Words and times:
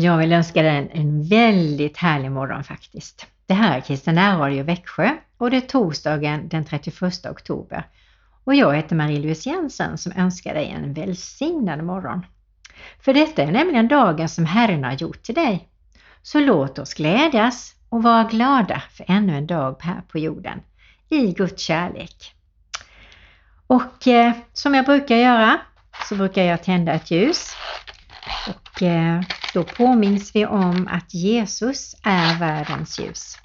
Jag 0.00 0.18
vill 0.18 0.32
önska 0.32 0.62
dig 0.62 0.76
en, 0.76 0.90
en 0.90 1.28
väldigt 1.28 1.96
härlig 1.96 2.30
morgon 2.30 2.64
faktiskt. 2.64 3.26
Det 3.46 3.54
här 3.54 3.76
är 3.76 3.80
Kristina 3.80 4.38
Radio 4.38 4.64
Växjö 4.64 5.10
och 5.38 5.50
det 5.50 5.56
är 5.56 5.60
torsdagen 5.60 6.48
den 6.48 6.64
31 6.64 7.26
oktober. 7.26 7.86
Och 8.44 8.54
jag 8.54 8.76
heter 8.76 8.96
Marie-Louise 8.96 9.48
Jensen 9.48 9.98
som 9.98 10.12
önskar 10.16 10.54
dig 10.54 10.70
en 10.70 10.92
välsignad 10.92 11.84
morgon. 11.84 12.26
För 13.00 13.14
detta 13.14 13.42
är 13.42 13.52
nämligen 13.52 13.88
dagen 13.88 14.28
som 14.28 14.46
Herren 14.46 14.84
har 14.84 14.92
gjort 14.92 15.22
till 15.22 15.34
dig. 15.34 15.68
Så 16.22 16.40
låt 16.40 16.78
oss 16.78 16.94
glädjas 16.94 17.74
och 17.88 18.02
vara 18.02 18.24
glada 18.24 18.82
för 18.90 19.04
ännu 19.08 19.36
en 19.36 19.46
dag 19.46 19.76
här 19.80 20.02
på 20.08 20.18
jorden 20.18 20.60
i 21.08 21.32
Guds 21.32 21.62
kärlek. 21.62 22.34
Och 23.66 24.06
eh, 24.06 24.32
som 24.52 24.74
jag 24.74 24.84
brukar 24.84 25.16
göra 25.16 25.58
så 26.08 26.14
brukar 26.14 26.42
jag 26.42 26.62
tända 26.62 26.92
ett 26.92 27.10
ljus 27.10 27.56
och 28.48 28.82
eh, 28.82 29.22
då 29.58 29.64
påminns 29.64 30.36
vi 30.36 30.46
om 30.46 30.88
att 30.90 31.14
Jesus 31.14 31.96
är 32.02 32.38
världens 32.38 33.00
ljus. 33.00 33.38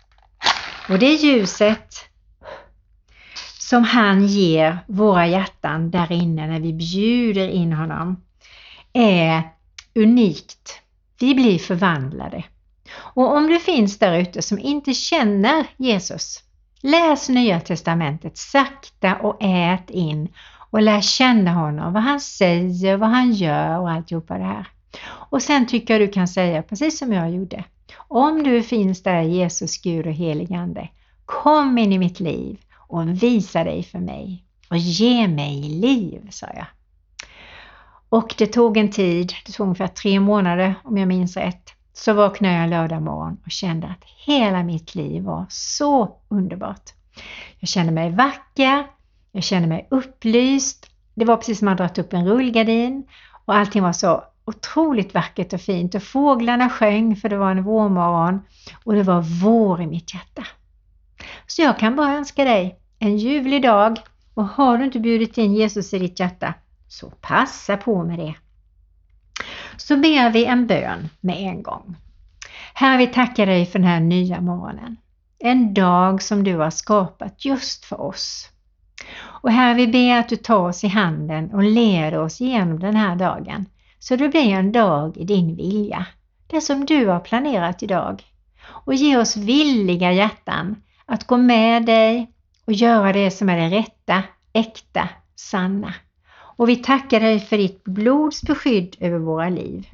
Och 0.89 0.99
det 0.99 1.13
ljuset 1.13 1.95
som 3.59 3.83
han 3.83 4.27
ger 4.27 4.79
våra 4.87 5.27
hjärtan 5.27 5.91
där 5.91 6.11
inne 6.11 6.47
när 6.47 6.59
vi 6.59 6.73
bjuder 6.73 7.47
in 7.47 7.73
honom 7.73 8.23
är 8.93 9.41
unikt. 9.95 10.81
Vi 11.19 11.35
blir 11.35 11.59
förvandlade. 11.59 12.43
Och 12.95 13.35
om 13.37 13.47
du 13.47 13.59
finns 13.59 13.99
där 13.99 14.17
ute 14.17 14.41
som 14.41 14.59
inte 14.59 14.93
känner 14.93 15.65
Jesus, 15.77 16.43
läs 16.81 17.29
Nya 17.29 17.59
Testamentet 17.59 18.37
sakta 18.37 19.15
och 19.15 19.37
ät 19.43 19.89
in 19.89 20.33
och 20.69 20.81
lär 20.81 21.01
känna 21.01 21.51
honom, 21.51 21.93
vad 21.93 22.03
han 22.03 22.19
säger, 22.19 22.97
vad 22.97 23.09
han 23.09 23.31
gör 23.31 23.79
och 23.79 23.89
alltihopa 23.89 24.37
det 24.37 24.43
här. 24.43 24.72
Och 25.05 25.41
sen 25.41 25.67
tycker 25.67 25.93
jag 25.93 26.09
du 26.09 26.13
kan 26.13 26.27
säga 26.27 26.63
precis 26.63 26.99
som 26.99 27.13
jag 27.13 27.31
gjorde. 27.31 27.63
Om 27.97 28.43
du 28.43 28.63
finns 28.63 29.03
där 29.03 29.21
Jesus, 29.21 29.81
Gud 29.81 30.07
och 30.07 30.13
heligande, 30.13 30.89
kom 31.25 31.77
in 31.77 31.93
i 31.93 31.97
mitt 31.97 32.19
liv 32.19 32.59
och 32.87 33.23
visa 33.23 33.63
dig 33.63 33.83
för 33.83 33.99
mig 33.99 34.45
och 34.69 34.77
ge 34.77 35.27
mig 35.27 35.61
liv, 35.61 36.27
sa 36.29 36.47
jag. 36.55 36.65
Och 38.09 38.35
det 38.37 38.47
tog 38.47 38.77
en 38.77 38.91
tid, 38.91 39.33
det 39.45 39.51
tog 39.51 39.65
ungefär 39.65 39.87
tre 39.87 40.19
månader 40.19 40.75
om 40.83 40.97
jag 40.97 41.07
minns 41.07 41.37
rätt, 41.37 41.69
så 41.93 42.13
vaknade 42.13 42.55
jag 42.55 42.69
lördag 42.69 43.01
morgon 43.01 43.37
och 43.45 43.51
kände 43.51 43.87
att 43.87 44.03
hela 44.25 44.63
mitt 44.63 44.95
liv 44.95 45.23
var 45.23 45.45
så 45.49 46.15
underbart. 46.27 46.93
Jag 47.59 47.69
kände 47.69 47.91
mig 47.91 48.11
vacker, 48.11 48.87
jag 49.31 49.43
kände 49.43 49.67
mig 49.67 49.87
upplyst, 49.91 50.89
det 51.13 51.25
var 51.25 51.37
precis 51.37 51.59
som 51.59 51.67
att 51.67 51.71
man 51.71 51.77
dragit 51.77 51.97
upp 51.97 52.13
en 52.13 52.27
rullgardin 52.27 53.03
och 53.45 53.55
allting 53.55 53.83
var 53.83 53.93
så 53.93 54.23
otroligt 54.45 55.13
vackert 55.13 55.53
och 55.53 55.61
fint 55.61 55.95
och 55.95 56.03
fåglarna 56.03 56.69
sjöng 56.69 57.15
för 57.15 57.29
det 57.29 57.37
var 57.37 57.51
en 57.51 57.63
vårmorgon 57.63 58.41
och 58.83 58.93
det 58.93 59.03
var 59.03 59.21
vår 59.21 59.81
i 59.81 59.87
mitt 59.87 60.13
hjärta. 60.13 60.47
Så 61.47 61.61
jag 61.61 61.79
kan 61.79 61.95
bara 61.95 62.13
önska 62.13 62.43
dig 62.43 62.79
en 62.99 63.17
ljuvlig 63.17 63.61
dag 63.61 63.99
och 64.33 64.45
har 64.45 64.77
du 64.77 64.83
inte 64.85 64.99
bjudit 64.99 65.37
in 65.37 65.53
Jesus 65.53 65.93
i 65.93 65.99
ditt 65.99 66.19
hjärta 66.19 66.53
så 66.87 67.09
passa 67.09 67.77
på 67.77 68.03
med 68.03 68.19
det. 68.19 68.35
Så 69.77 69.97
ber 69.97 70.29
vi 70.29 70.45
en 70.45 70.67
bön 70.67 71.09
med 71.19 71.37
en 71.37 71.63
gång. 71.63 71.95
Herre, 72.73 72.97
vi 72.97 73.07
tackar 73.07 73.45
dig 73.45 73.65
för 73.65 73.79
den 73.79 73.87
här 73.87 73.99
nya 73.99 74.41
morgonen. 74.41 74.97
En 75.39 75.73
dag 75.73 76.21
som 76.21 76.43
du 76.43 76.55
har 76.55 76.69
skapat 76.69 77.45
just 77.45 77.85
för 77.85 78.01
oss. 78.01 78.49
Och 79.21 79.51
Herre, 79.51 79.73
vi 79.73 79.87
ber 79.87 80.19
att 80.19 80.29
du 80.29 80.35
tar 80.35 80.67
oss 80.67 80.83
i 80.83 80.87
handen 80.87 81.53
och 81.53 81.63
leder 81.63 82.19
oss 82.19 82.39
genom 82.39 82.79
den 82.79 82.95
här 82.95 83.15
dagen 83.15 83.65
så 84.03 84.15
det 84.15 84.29
blir 84.29 84.53
en 84.53 84.71
dag 84.71 85.17
i 85.17 85.23
din 85.23 85.55
vilja, 85.55 86.05
det 86.47 86.61
som 86.61 86.85
du 86.85 87.07
har 87.07 87.19
planerat 87.19 87.83
idag. 87.83 88.23
Och 88.65 88.93
ge 88.93 89.17
oss 89.17 89.37
villiga 89.37 90.11
hjärtan 90.11 90.75
att 91.05 91.27
gå 91.27 91.37
med 91.37 91.85
dig 91.85 92.31
och 92.65 92.73
göra 92.73 93.13
det 93.13 93.31
som 93.31 93.49
är 93.49 93.57
det 93.57 93.77
rätta, 93.77 94.23
äkta, 94.53 95.09
sanna. 95.35 95.93
Och 96.33 96.69
vi 96.69 96.75
tackar 96.75 97.19
dig 97.19 97.39
för 97.39 97.57
ditt 97.57 97.83
blods 97.83 98.41
beskydd 98.41 98.95
över 98.99 99.19
våra 99.19 99.49
liv. 99.49 99.87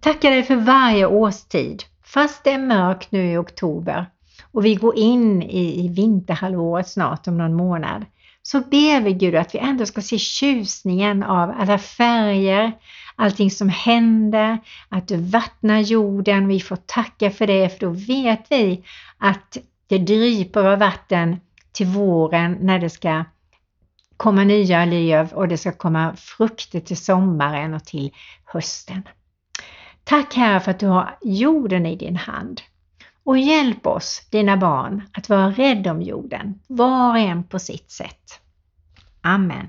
Tackar 0.00 0.30
dig 0.30 0.42
för 0.42 0.56
varje 0.56 1.06
årstid, 1.06 1.82
fast 2.04 2.44
det 2.44 2.50
är 2.50 2.58
mörkt 2.58 3.12
nu 3.12 3.32
i 3.32 3.36
oktober 3.36 4.06
och 4.52 4.64
vi 4.64 4.74
går 4.74 4.96
in 4.96 5.42
i, 5.42 5.84
i 5.84 5.88
vinterhalvåret 5.88 6.88
snart 6.88 7.28
om 7.28 7.38
någon 7.38 7.54
månad, 7.54 8.04
så 8.46 8.60
ber 8.60 9.00
vi 9.00 9.12
Gud 9.12 9.34
att 9.34 9.54
vi 9.54 9.58
ändå 9.58 9.86
ska 9.86 10.02
se 10.02 10.18
tjusningen 10.18 11.22
av 11.22 11.54
alla 11.58 11.78
färger, 11.78 12.72
allting 13.16 13.50
som 13.50 13.68
händer, 13.68 14.58
att 14.88 15.08
du 15.08 15.16
vattnar 15.16 15.80
jorden. 15.80 16.48
Vi 16.48 16.60
får 16.60 16.76
tacka 16.76 17.30
för 17.30 17.46
det 17.46 17.68
för 17.68 17.86
då 17.86 17.90
vet 17.90 18.46
vi 18.50 18.84
att 19.18 19.58
det 19.86 19.98
dryper 19.98 20.64
av 20.64 20.78
vatten 20.78 21.36
till 21.72 21.86
våren 21.86 22.58
när 22.60 22.78
det 22.78 22.90
ska 22.90 23.24
komma 24.16 24.44
nya 24.44 24.84
löv 24.84 25.32
och 25.32 25.48
det 25.48 25.58
ska 25.58 25.72
komma 25.72 26.16
frukter 26.16 26.80
till 26.80 26.96
sommaren 26.96 27.74
och 27.74 27.84
till 27.84 28.12
hösten. 28.44 29.02
Tack 30.04 30.34
Herre 30.34 30.60
för 30.60 30.70
att 30.70 30.80
du 30.80 30.86
har 30.86 31.18
jorden 31.22 31.86
i 31.86 31.96
din 31.96 32.16
hand. 32.16 32.60
Och 33.24 33.38
hjälp 33.38 33.86
oss, 33.86 34.26
dina 34.30 34.56
barn, 34.56 35.02
att 35.12 35.28
vara 35.28 35.50
rädda 35.50 35.90
om 35.90 36.02
jorden, 36.02 36.60
var 36.66 37.10
och 37.10 37.18
en 37.18 37.44
på 37.44 37.58
sitt 37.58 37.90
sätt. 37.90 38.40
Amen. 39.20 39.68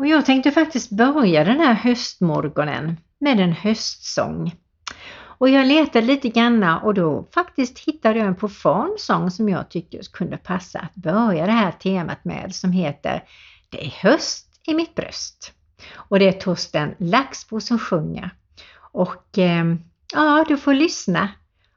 Och 0.00 0.06
jag 0.06 0.26
tänkte 0.26 0.50
faktiskt 0.50 0.90
börja 0.90 1.44
den 1.44 1.60
här 1.60 1.74
höstmorgonen 1.74 2.96
med 3.18 3.40
en 3.40 3.52
höstsång. 3.52 4.54
Och 5.20 5.48
jag 5.48 5.66
letade 5.66 6.06
lite 6.06 6.28
grann 6.28 6.62
och 6.62 6.94
då 6.94 7.26
faktiskt 7.34 7.78
hittade 7.78 8.18
jag 8.18 8.28
en 8.28 8.36
profan 8.36 8.94
sång 8.98 9.30
som 9.30 9.48
jag 9.48 9.68
tyckte 9.68 9.98
kunde 10.12 10.36
passa 10.36 10.78
att 10.78 10.94
börja 10.94 11.46
det 11.46 11.52
här 11.52 11.72
temat 11.72 12.24
med 12.24 12.54
som 12.54 12.72
heter 12.72 13.24
Det 13.70 13.86
är 13.86 13.90
höst 13.90 14.60
i 14.66 14.74
mitt 14.74 14.94
bröst. 14.94 15.52
Och 15.94 16.18
det 16.18 16.28
är 16.28 16.32
Torsten 16.32 16.94
Laxbo 16.98 17.60
som 17.60 17.78
sjunger. 17.78 18.30
Och 18.92 19.38
eh, 19.38 19.64
ja, 20.14 20.44
du 20.48 20.56
får 20.56 20.74
lyssna. 20.74 21.28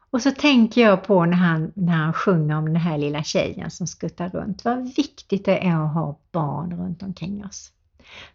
Och 0.10 0.22
så 0.22 0.32
tänker 0.32 0.82
jag 0.82 1.04
på 1.04 1.26
när 1.26 1.38
han, 1.38 1.72
när 1.76 1.94
han 1.94 2.14
sjunger 2.14 2.58
om 2.58 2.66
den 2.66 2.76
här 2.76 2.98
lilla 2.98 3.24
tjejen 3.24 3.72
som 3.72 3.88
skuttar 3.88 4.30
runt. 4.30 4.66
Vad 4.66 4.96
viktigt 4.96 5.46
det 5.46 5.68
är 5.68 5.86
att 5.86 5.94
ha 5.94 6.20
barn 6.32 6.78
runt 6.78 7.04
omkring 7.04 7.46
oss. 7.46 7.74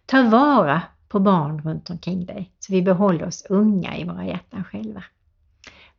Ta 0.05 0.23
vara 0.23 0.81
på 1.07 1.19
barn 1.19 1.61
runt 1.61 1.89
omkring 1.89 2.25
dig 2.25 2.51
så 2.59 2.73
vi 2.73 2.81
behåller 2.81 3.25
oss 3.25 3.45
unga 3.49 3.97
i 3.97 4.03
våra 4.03 4.25
hjärtan 4.25 4.63
själva. 4.63 5.03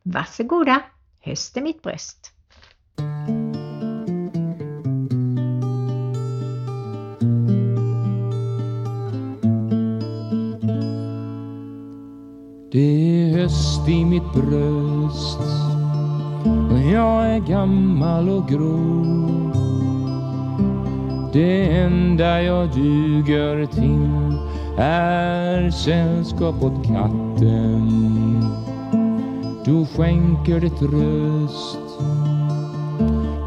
Varsågoda, 0.03 0.81
höst 1.19 1.57
är 1.57 1.61
mitt 1.61 1.81
bröst. 1.81 2.33
Det 12.71 12.79
är 12.79 13.37
höst 13.37 13.89
i 13.89 14.05
mitt 14.05 14.33
bröst 14.33 15.39
och 16.71 16.79
jag 16.79 17.35
är 17.35 17.39
gammal 17.39 18.29
och 18.29 18.49
grå 18.49 19.20
det 21.33 21.77
enda 21.77 22.41
jag 22.41 22.69
duger 22.69 23.65
till 23.65 24.37
är 24.77 25.69
sällskap 25.69 26.63
åt 26.63 26.85
katten. 26.85 28.45
Du 29.65 29.85
skänker 29.85 30.59
det 30.59 30.69
tröst 30.69 32.01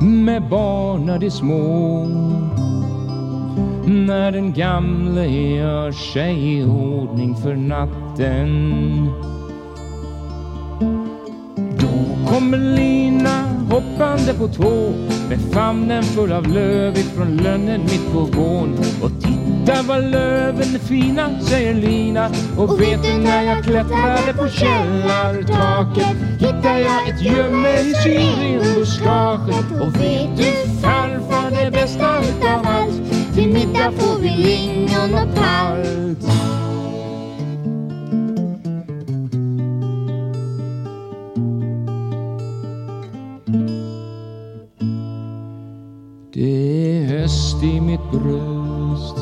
med 0.02 0.48
barna 0.48 1.18
de 1.18 1.30
små. 1.30 2.04
När 3.86 4.32
den 4.32 4.52
gamle 4.52 5.26
gör 5.26 5.92
sig 5.92 6.58
i 6.58 6.64
ordning 6.64 7.36
för 7.36 7.54
natten. 7.54 9.10
Då 11.80 12.32
kommer 12.32 12.58
lin 12.58 13.13
hoppande 13.74 14.34
på 14.34 14.48
tå 14.48 14.92
med 15.28 15.38
famnen 15.52 16.02
full 16.02 16.32
av 16.32 16.46
löv 16.46 16.98
ifrån 16.98 17.36
lönnen 17.36 17.80
mitt 17.82 18.12
på 18.12 18.20
gården. 18.20 18.78
Och 19.02 19.10
titta 19.22 19.82
vad 19.82 20.04
löven 20.04 20.74
är 20.74 20.78
fina, 20.78 21.40
säger 21.40 21.74
Lina. 21.74 22.30
Och 22.58 22.80
vet 22.80 23.02
du 23.02 23.12
när 23.12 23.42
jag 23.42 23.64
klättrade 23.64 24.34
på 24.38 24.48
källartaket 24.48 26.16
hittade 26.38 26.80
jag 26.80 27.08
ett 27.08 27.22
gömme 27.22 27.80
i 27.80 27.94
syrenbuskaget. 27.94 29.80
Och 29.80 30.00
vet 30.00 30.36
du 30.36 30.80
farfar, 30.82 31.64
det 31.64 31.70
bästa 31.70 32.18
utav 32.18 32.66
allt, 32.66 33.34
till 33.34 33.52
middag 33.52 33.92
får 33.98 34.18
vi 34.18 34.30
lingon 34.30 35.14
och 35.14 35.34
palt. 35.34 36.63
I 47.64 47.80
mitt 47.80 48.10
bröst. 48.10 49.16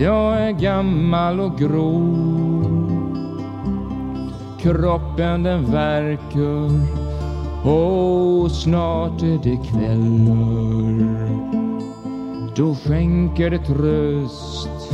Jag 0.00 0.40
är 0.40 0.50
gammal 0.50 1.40
och 1.40 1.58
grå. 1.58 2.02
kroppen 4.62 5.42
den 5.42 5.72
verkar 5.72 6.70
och 7.70 8.50
snart 8.50 9.22
är 9.22 9.38
det 9.42 9.56
kvällar. 9.56 11.28
Då 12.56 12.74
skänker 12.74 13.50
det 13.50 13.58
tröst 13.58 14.92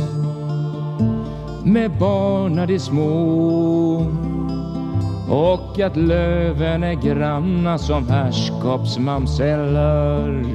med 1.63 1.91
barna 1.99 2.65
de 2.65 2.79
små 2.79 4.05
och 5.29 5.79
att 5.79 5.97
löven 5.97 6.83
är 6.83 6.93
granna 6.93 7.77
som 7.77 8.07
herrskapsmamseller. 8.07 10.45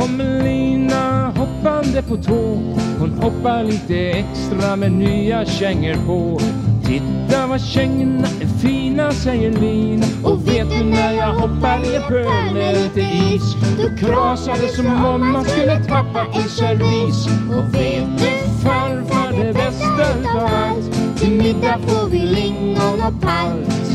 Kommer 0.00 0.44
Lina 0.44 1.32
hoppande 1.36 2.02
på 2.02 2.16
tå. 2.16 2.58
Hon 2.98 3.10
hoppar 3.10 3.64
lite 3.64 3.96
extra 3.96 4.76
med 4.76 4.92
nya 4.92 5.44
kängor 5.44 5.94
på. 6.06 6.40
Titta 6.86 7.46
vad 7.46 7.60
kängorna 7.60 8.28
är 8.40 8.46
fina, 8.62 9.12
säger 9.12 9.52
Lina. 9.52 10.06
Och 10.24 10.48
vet 10.48 10.70
du 10.70 10.84
när 10.84 11.12
jag 11.12 11.34
hoppar 11.34 11.84
i 11.84 11.96
en 11.96 12.02
pöl 12.02 12.54
med 12.54 12.74
lite 12.74 13.00
is, 13.00 13.54
då 13.78 14.06
krasar 14.06 14.56
det 14.62 14.68
som 14.68 15.04
om 15.04 15.32
man 15.32 15.44
skulle 15.44 15.84
tappa 15.84 16.26
en 16.34 16.48
servis. 16.48 17.26
Och 17.26 17.74
vet 17.74 18.18
du 18.18 18.60
farfar, 18.62 19.44
det 19.44 19.52
bästa 19.52 20.18
utav 20.20 20.50
allt, 20.66 21.18
till 21.18 21.30
middag 21.30 21.78
får 21.86 22.08
vi 22.08 22.18
lingon 22.18 23.00
och 23.00 23.20
palt. 23.20 23.90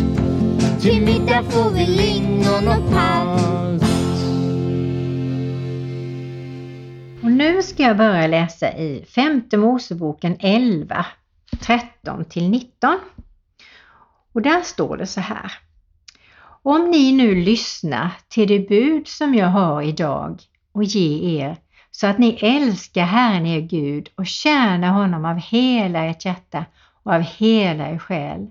Till 0.82 1.02
middag 1.02 1.44
får 1.50 1.70
vi 1.70 1.86
lingon 1.86 2.68
och 2.68 2.92
palt. 2.94 3.95
Nu 7.36 7.62
ska 7.64 7.84
jag 7.84 7.98
börja 7.98 8.28
läsa 8.28 8.72
i 8.72 9.06
femte 9.06 9.58
Moseboken 9.58 10.38
11, 10.40 11.06
13 11.60 12.26
till 12.26 12.50
19. 12.50 13.00
Och 14.34 14.42
där 14.42 14.62
står 14.62 14.98
det 14.98 15.08
så 15.08 15.22
här. 15.22 15.52
Om 16.64 16.92
ni 16.92 17.12
nu 17.12 17.36
lyssnar 17.36 18.12
till 18.28 18.48
det 18.48 18.60
bud 18.60 19.08
som 19.08 19.36
jag 19.36 19.48
har 19.48 19.82
idag 19.82 20.42
och 20.72 20.84
ger 20.84 21.42
er 21.42 21.58
så 21.92 22.08
att 22.08 22.18
ni 22.18 22.38
älskar 22.42 23.04
Herren 23.04 23.46
er 23.46 23.62
Gud 23.62 24.10
och 24.16 24.28
tjänar 24.28 24.90
honom 24.90 25.26
av 25.26 25.38
hela 25.38 26.06
ert 26.06 26.26
hjärta 26.26 26.66
och 27.04 27.14
av 27.14 27.22
hela 27.22 27.90
er 27.90 27.98
själ. 27.98 28.48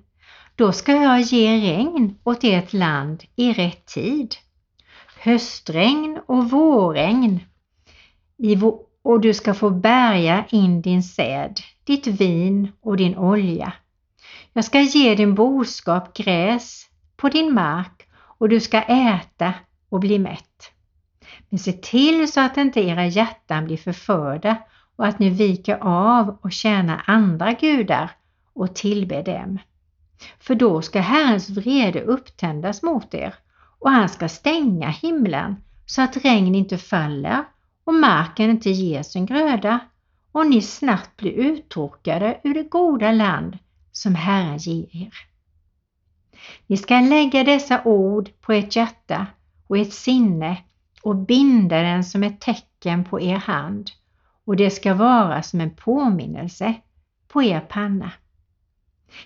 Då 0.57 0.73
ska 0.73 0.93
jag 0.93 1.21
ge 1.21 1.49
regn 1.49 2.19
åt 2.25 2.45
ert 2.45 2.73
land 2.73 3.23
i 3.37 3.53
rätt 3.53 3.87
tid. 3.87 4.35
Höstregn 5.19 6.21
och 6.27 6.51
vårregn 6.51 7.41
och 9.03 9.21
du 9.21 9.35
ska 9.35 9.55
få 9.55 9.71
bärga 9.71 10.45
in 10.51 10.83
din 10.83 11.03
säd, 11.03 11.61
ditt 11.85 12.07
vin 12.07 12.73
och 12.81 12.97
din 12.97 13.17
olja. 13.17 13.73
Jag 14.53 14.65
ska 14.65 14.81
ge 14.81 15.15
din 15.15 15.35
boskap 15.35 16.17
gräs 16.17 16.87
på 17.17 17.29
din 17.29 17.55
mark 17.55 18.09
och 18.39 18.49
du 18.49 18.61
ska 18.61 18.83
äta 18.83 19.55
och 19.89 20.01
bli 20.01 20.19
mätt. 20.19 20.73
Men 21.49 21.59
se 21.59 21.73
till 21.73 22.33
så 22.33 22.41
att 22.41 22.57
inte 22.57 22.81
era 22.81 23.07
hjärtan 23.07 23.65
blir 23.65 23.77
förförda 23.77 24.57
och 24.97 25.07
att 25.07 25.19
ni 25.19 25.31
viker 25.31 25.79
av 25.81 26.39
och 26.43 26.53
tjänar 26.53 27.03
andra 27.07 27.53
gudar 27.53 28.11
och 28.53 28.75
tillber 28.75 29.23
dem. 29.23 29.59
För 30.41 30.55
då 30.55 30.83
ska 30.83 31.01
Herrens 31.01 31.51
vrede 31.51 32.03
upptändas 32.03 32.83
mot 32.83 33.15
er 33.15 33.35
och 33.79 33.91
han 33.91 34.09
ska 34.09 34.29
stänga 34.29 34.89
himlen 34.89 35.57
så 35.87 36.03
att 36.03 36.17
regn 36.17 36.55
inte 36.55 36.79
faller 36.79 37.45
och 37.85 37.95
marken 37.95 38.51
inte 38.51 38.71
ger 38.71 39.03
sin 39.03 39.27
gröda 39.27 39.81
och 40.33 40.47
ni 40.47 40.63
snabbt 40.63 41.17
blir 41.17 41.33
uttorkade 41.33 42.41
ur 42.45 42.55
det 42.55 42.63
goda 42.63 43.13
land 43.13 43.59
som 43.93 44.15
Herren 44.15 44.59
ger 44.59 44.97
er. 44.97 45.15
Ni 46.67 46.77
ska 46.77 47.01
lägga 47.01 47.45
dessa 47.45 47.83
ord 47.85 48.31
på 48.41 48.53
ert 48.53 48.77
hjärta 48.77 49.27
och 49.67 49.79
ert 49.79 49.93
sinne 49.93 50.57
och 51.03 51.17
binda 51.17 51.83
den 51.83 52.05
som 52.05 52.23
ett 52.23 52.41
tecken 52.41 53.05
på 53.05 53.21
er 53.21 53.37
hand 53.37 53.91
och 54.45 54.57
det 54.57 54.71
ska 54.71 54.95
vara 54.95 55.43
som 55.43 55.61
en 55.61 55.77
påminnelse 55.77 56.75
på 57.29 57.43
er 57.43 57.61
panna. 57.61 58.11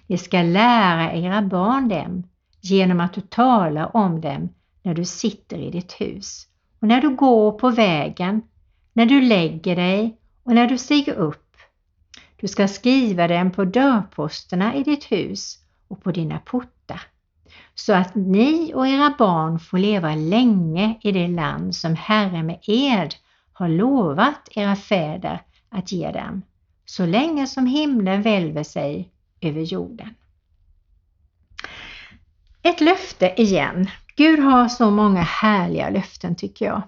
Ni 0.07 0.19
ska 0.19 0.43
lära 0.43 1.13
era 1.13 1.43
barn 1.43 1.89
dem 1.89 2.23
genom 2.61 3.01
att 3.01 3.13
du 3.13 3.21
talar 3.21 3.97
om 3.97 4.21
dem 4.21 4.49
när 4.83 4.95
du 4.95 5.05
sitter 5.05 5.59
i 5.59 5.71
ditt 5.71 5.93
hus 5.93 6.49
och 6.81 6.89
när 6.89 7.01
du 7.01 7.17
går 7.17 7.53
på 7.53 7.71
vägen, 7.71 8.43
när 8.93 9.07
du 9.07 9.21
lägger 9.21 9.77
dig 9.77 10.19
och 10.43 10.55
när 10.55 10.67
du 10.67 10.79
stiger 10.79 11.15
upp. 11.15 11.57
Du 12.37 12.49
ska 12.49 12.69
skriva 12.69 13.29
den 13.29 13.51
på 13.51 13.65
dörrposterna 13.65 14.75
i 14.75 14.83
ditt 14.83 15.13
hus 15.13 15.59
och 15.89 16.03
på 16.03 16.13
dina 16.13 16.39
portar 16.39 17.01
så 17.79 17.93
att 17.93 18.15
ni 18.15 18.73
och 18.75 18.89
era 18.89 19.15
barn 19.19 19.59
får 19.59 19.79
leva 19.79 20.15
länge 20.15 20.99
i 21.03 21.13
det 21.13 21.29
land 21.29 21.75
som 21.75 21.95
Herren 21.95 22.47
med 22.47 22.59
ed 22.63 23.15
har 23.53 23.69
lovat 23.69 24.49
era 24.51 24.77
fäder 24.77 25.43
att 25.69 25.93
ge 25.93 26.11
dem, 26.13 26.43
så 26.85 27.07
länge 27.07 27.47
som 27.47 27.67
himlen 27.67 28.23
välver 28.23 28.63
sig 28.63 29.11
över 29.41 29.61
jorden. 29.61 30.15
Ett 32.63 32.81
löfte 32.81 33.43
igen. 33.43 33.89
Gud 34.19 34.39
har 34.39 34.69
så 34.69 34.91
många 34.91 35.23
härliga 35.23 35.91
löften 35.91 36.37
tycker 36.37 36.65
jag. 36.65 36.83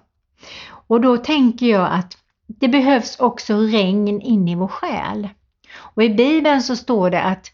Och 0.87 1.01
då 1.01 1.17
tänker 1.17 1.65
jag 1.65 1.91
att 1.91 2.17
det 2.47 2.67
behövs 2.67 3.19
också 3.19 3.57
regn 3.57 4.21
in 4.21 4.47
i 4.47 4.55
vår 4.55 4.67
själ. 4.67 5.29
Och 5.75 6.03
i 6.03 6.09
Bibeln 6.09 6.61
så 6.61 6.75
står 6.75 7.09
det 7.09 7.21
att 7.21 7.51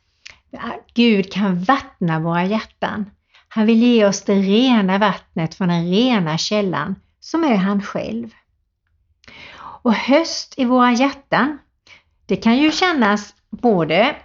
Gud 0.94 1.32
kan 1.34 1.64
vattna 1.64 2.20
våra 2.20 2.46
hjärtan. 2.46 3.10
Han 3.48 3.66
vill 3.66 3.84
ge 3.84 4.06
oss 4.06 4.22
det 4.22 4.36
rena 4.36 4.98
vattnet 4.98 5.56
från 5.56 5.68
den 5.68 5.90
rena 5.92 6.38
källan 6.38 6.96
som 7.20 7.44
är 7.44 7.56
han 7.56 7.82
själv. 7.82 8.30
Och 9.60 9.94
höst 9.94 10.54
i 10.58 10.66
våra 10.66 10.92
hjärtan, 10.92 11.58
det 12.26 12.36
kan 12.36 12.58
ju 12.58 12.72
kännas 12.72 13.36
både 13.50 14.16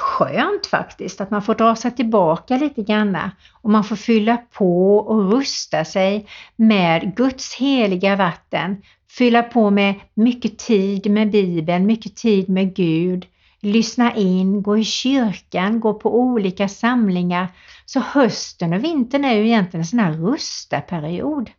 skönt 0.00 0.66
faktiskt 0.66 1.20
att 1.20 1.30
man 1.30 1.42
får 1.42 1.54
dra 1.54 1.76
sig 1.76 1.90
tillbaka 1.90 2.56
lite 2.56 2.82
grann 2.82 3.18
och 3.62 3.70
man 3.70 3.84
får 3.84 3.96
fylla 3.96 4.36
på 4.36 4.96
och 4.96 5.32
rusta 5.32 5.84
sig 5.84 6.26
med 6.56 7.16
Guds 7.16 7.54
heliga 7.54 8.16
vatten. 8.16 8.82
Fylla 9.10 9.42
på 9.42 9.70
med 9.70 9.94
mycket 10.14 10.58
tid 10.58 11.10
med 11.10 11.30
Bibeln, 11.30 11.86
mycket 11.86 12.16
tid 12.16 12.48
med 12.48 12.74
Gud. 12.74 13.26
Lyssna 13.60 14.14
in, 14.14 14.62
gå 14.62 14.78
i 14.78 14.84
kyrkan, 14.84 15.80
gå 15.80 15.94
på 15.94 16.18
olika 16.20 16.68
samlingar. 16.68 17.48
Så 17.86 18.00
hösten 18.00 18.72
och 18.72 18.84
vintern 18.84 19.24
är 19.24 19.34
ju 19.34 19.46
egentligen 19.46 19.80
en 19.80 19.86
sån 19.86 19.98
här 19.98 20.12
rusta-period. 20.12 21.50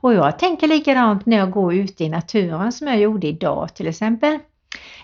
Och 0.00 0.14
jag 0.14 0.38
tänker 0.38 0.68
likadant 0.68 1.26
när 1.26 1.36
jag 1.36 1.50
går 1.50 1.74
ute 1.74 2.04
i 2.04 2.08
naturen 2.08 2.72
som 2.72 2.86
jag 2.86 2.98
gjorde 2.98 3.26
idag 3.26 3.74
till 3.74 3.86
exempel. 3.88 4.38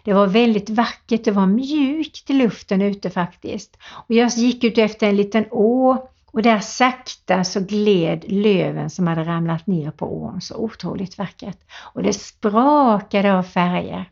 Det 0.05 0.13
var 0.13 0.27
väldigt 0.27 0.71
vackert, 0.71 1.25
det 1.25 1.31
var 1.31 1.47
mjukt 1.47 2.31
i 2.31 2.33
luften 2.33 2.83
ute 2.83 3.11
faktiskt. 3.11 3.79
Och 4.09 4.15
jag 4.15 4.31
gick 4.31 4.65
ut 4.65 4.79
efter 4.79 5.09
en 5.09 5.17
liten 5.17 5.45
å 5.51 6.09
och 6.33 6.43
där 6.43 6.61
sakta 6.61 7.45
så 7.45 7.61
gled 7.61 8.25
löven 8.33 8.91
som 8.91 9.07
hade 9.07 9.25
ramlat 9.25 9.67
ner 9.67 9.91
på 9.91 10.23
ån 10.23 10.41
så 10.41 10.57
otroligt 10.57 11.19
vackert. 11.19 11.59
Och 11.95 12.03
det 12.03 12.13
sprakade 12.13 13.35
av 13.35 13.43
färger. 13.43 14.11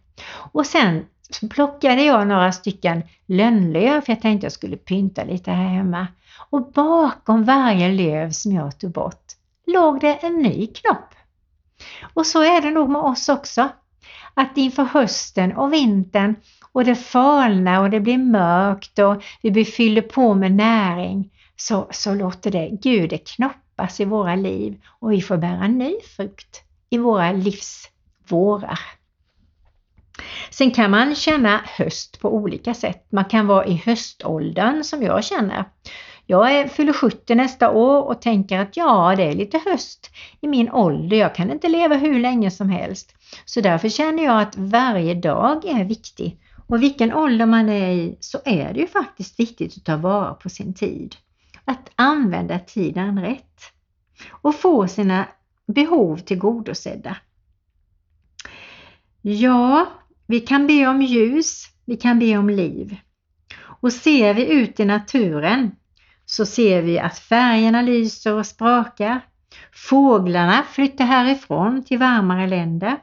Och 0.53 0.67
sen 0.67 1.07
så 1.31 1.49
plockade 1.49 2.03
jag 2.03 2.29
några 2.29 2.53
stycken 2.53 3.03
lönnlöv 3.27 4.01
för 4.01 4.13
jag 4.13 4.23
tänkte 4.23 4.45
jag 4.45 4.53
skulle 4.53 4.77
pynta 4.77 5.25
lite 5.25 5.51
här 5.51 5.69
hemma. 5.69 6.07
Och 6.51 6.73
bakom 6.73 7.45
varje 7.45 7.89
löv 7.89 8.31
som 8.31 8.53
jag 8.53 8.79
tog 8.79 8.91
bort 8.91 9.27
låg 9.67 10.01
det 10.01 10.15
en 10.15 10.37
ny 10.37 10.67
knopp. 10.67 11.15
Och 12.15 12.27
så 12.27 12.43
är 12.43 12.61
det 12.61 12.71
nog 12.71 12.89
med 12.89 13.03
oss 13.03 13.29
också 13.29 13.69
att 14.35 14.57
inför 14.57 14.85
hösten 14.85 15.57
och 15.57 15.73
vintern 15.73 16.37
och 16.73 16.85
det 16.85 16.95
falnar 16.95 17.81
och 17.81 17.91
det 17.91 18.01
blir 18.01 18.19
mörkt 18.19 18.99
och 18.99 19.23
vi 19.43 19.65
fyller 19.65 20.03
på 20.03 20.35
med 20.35 20.53
näring 20.53 21.31
så, 21.57 21.89
så 21.91 22.15
låter 22.15 22.51
det 22.51 22.69
Gud 22.83 23.11
det 23.11 23.19
knoppas 23.19 24.01
i 24.01 24.05
våra 24.05 24.35
liv 24.35 24.81
och 25.01 25.13
vi 25.13 25.23
får 25.23 25.37
bära 25.37 25.69
ny 25.69 25.95
frukt 26.17 26.63
i 26.91 26.99
våra 26.99 27.33
livs 27.33 27.89
vårar. 28.29 28.79
Sen 30.51 30.71
kan 30.71 30.91
man 30.91 31.15
känna 31.15 31.61
höst 31.65 32.21
på 32.21 32.35
olika 32.35 32.75
sätt. 32.75 33.07
Man 33.13 33.25
kan 33.25 33.47
vara 33.47 33.67
i 33.67 33.83
höståldern 33.87 34.85
som 34.85 35.03
jag 35.03 35.25
känner. 35.25 35.65
Jag 36.27 36.55
är, 36.55 36.69
fyller 36.69 36.93
70 36.93 37.35
nästa 37.35 37.71
år 37.71 38.03
och 38.03 38.23
tänker 38.23 38.59
att 38.59 38.77
ja, 38.77 39.15
det 39.17 39.23
är 39.23 39.35
lite 39.35 39.61
höst 39.65 40.11
i 40.41 40.49
min 40.49 40.71
ålder. 40.71 41.17
Jag 41.17 41.35
kan 41.35 41.51
inte 41.51 41.69
leva 41.69 41.97
hur 41.97 42.21
länge 42.21 42.51
som 42.51 42.71
helst. 42.71 43.15
Så 43.45 43.61
därför 43.61 43.89
känner 43.89 44.25
jag 44.25 44.41
att 44.41 44.57
varje 44.57 45.15
dag 45.15 45.65
är 45.65 45.85
viktig. 45.85 46.41
Och 46.67 46.83
vilken 46.83 47.13
ålder 47.13 47.47
man 47.47 47.69
är 47.69 47.91
i 47.91 48.17
så 48.21 48.39
är 48.45 48.75
det 48.75 48.81
ju 48.81 48.87
faktiskt 48.87 49.41
viktigt 49.41 49.77
att 49.77 49.85
ta 49.85 49.97
vara 49.97 50.35
på 50.35 50.49
sin 50.49 50.75
tid. 50.75 51.17
Att 51.65 51.91
använda 51.95 52.59
tiden 52.59 53.23
rätt 53.23 53.61
och 54.31 54.55
få 54.55 54.89
sina 54.89 55.29
behov 55.67 56.17
tillgodosedda. 56.17 57.17
Ja, 59.23 59.87
vi 60.27 60.41
kan 60.41 60.67
be 60.67 60.87
om 60.87 61.03
ljus, 61.03 61.65
vi 61.85 61.97
kan 61.97 62.19
be 62.19 62.37
om 62.37 62.51
liv. 62.51 62.97
Och 63.81 63.93
ser 63.93 64.35
vi 64.35 64.47
ut 64.47 64.81
i 64.81 64.85
naturen 64.85 65.71
så 66.37 66.47
ser 66.47 66.83
vi 66.83 66.99
att 66.99 67.19
färgerna 67.19 67.83
lyser 67.83 68.35
och 68.35 68.47
sprakar. 68.47 69.21
Fåglarna 69.75 70.63
flyttar 70.71 71.05
härifrån 71.05 71.85
till 71.85 71.99
varmare 71.99 72.47
länder. 72.47 72.97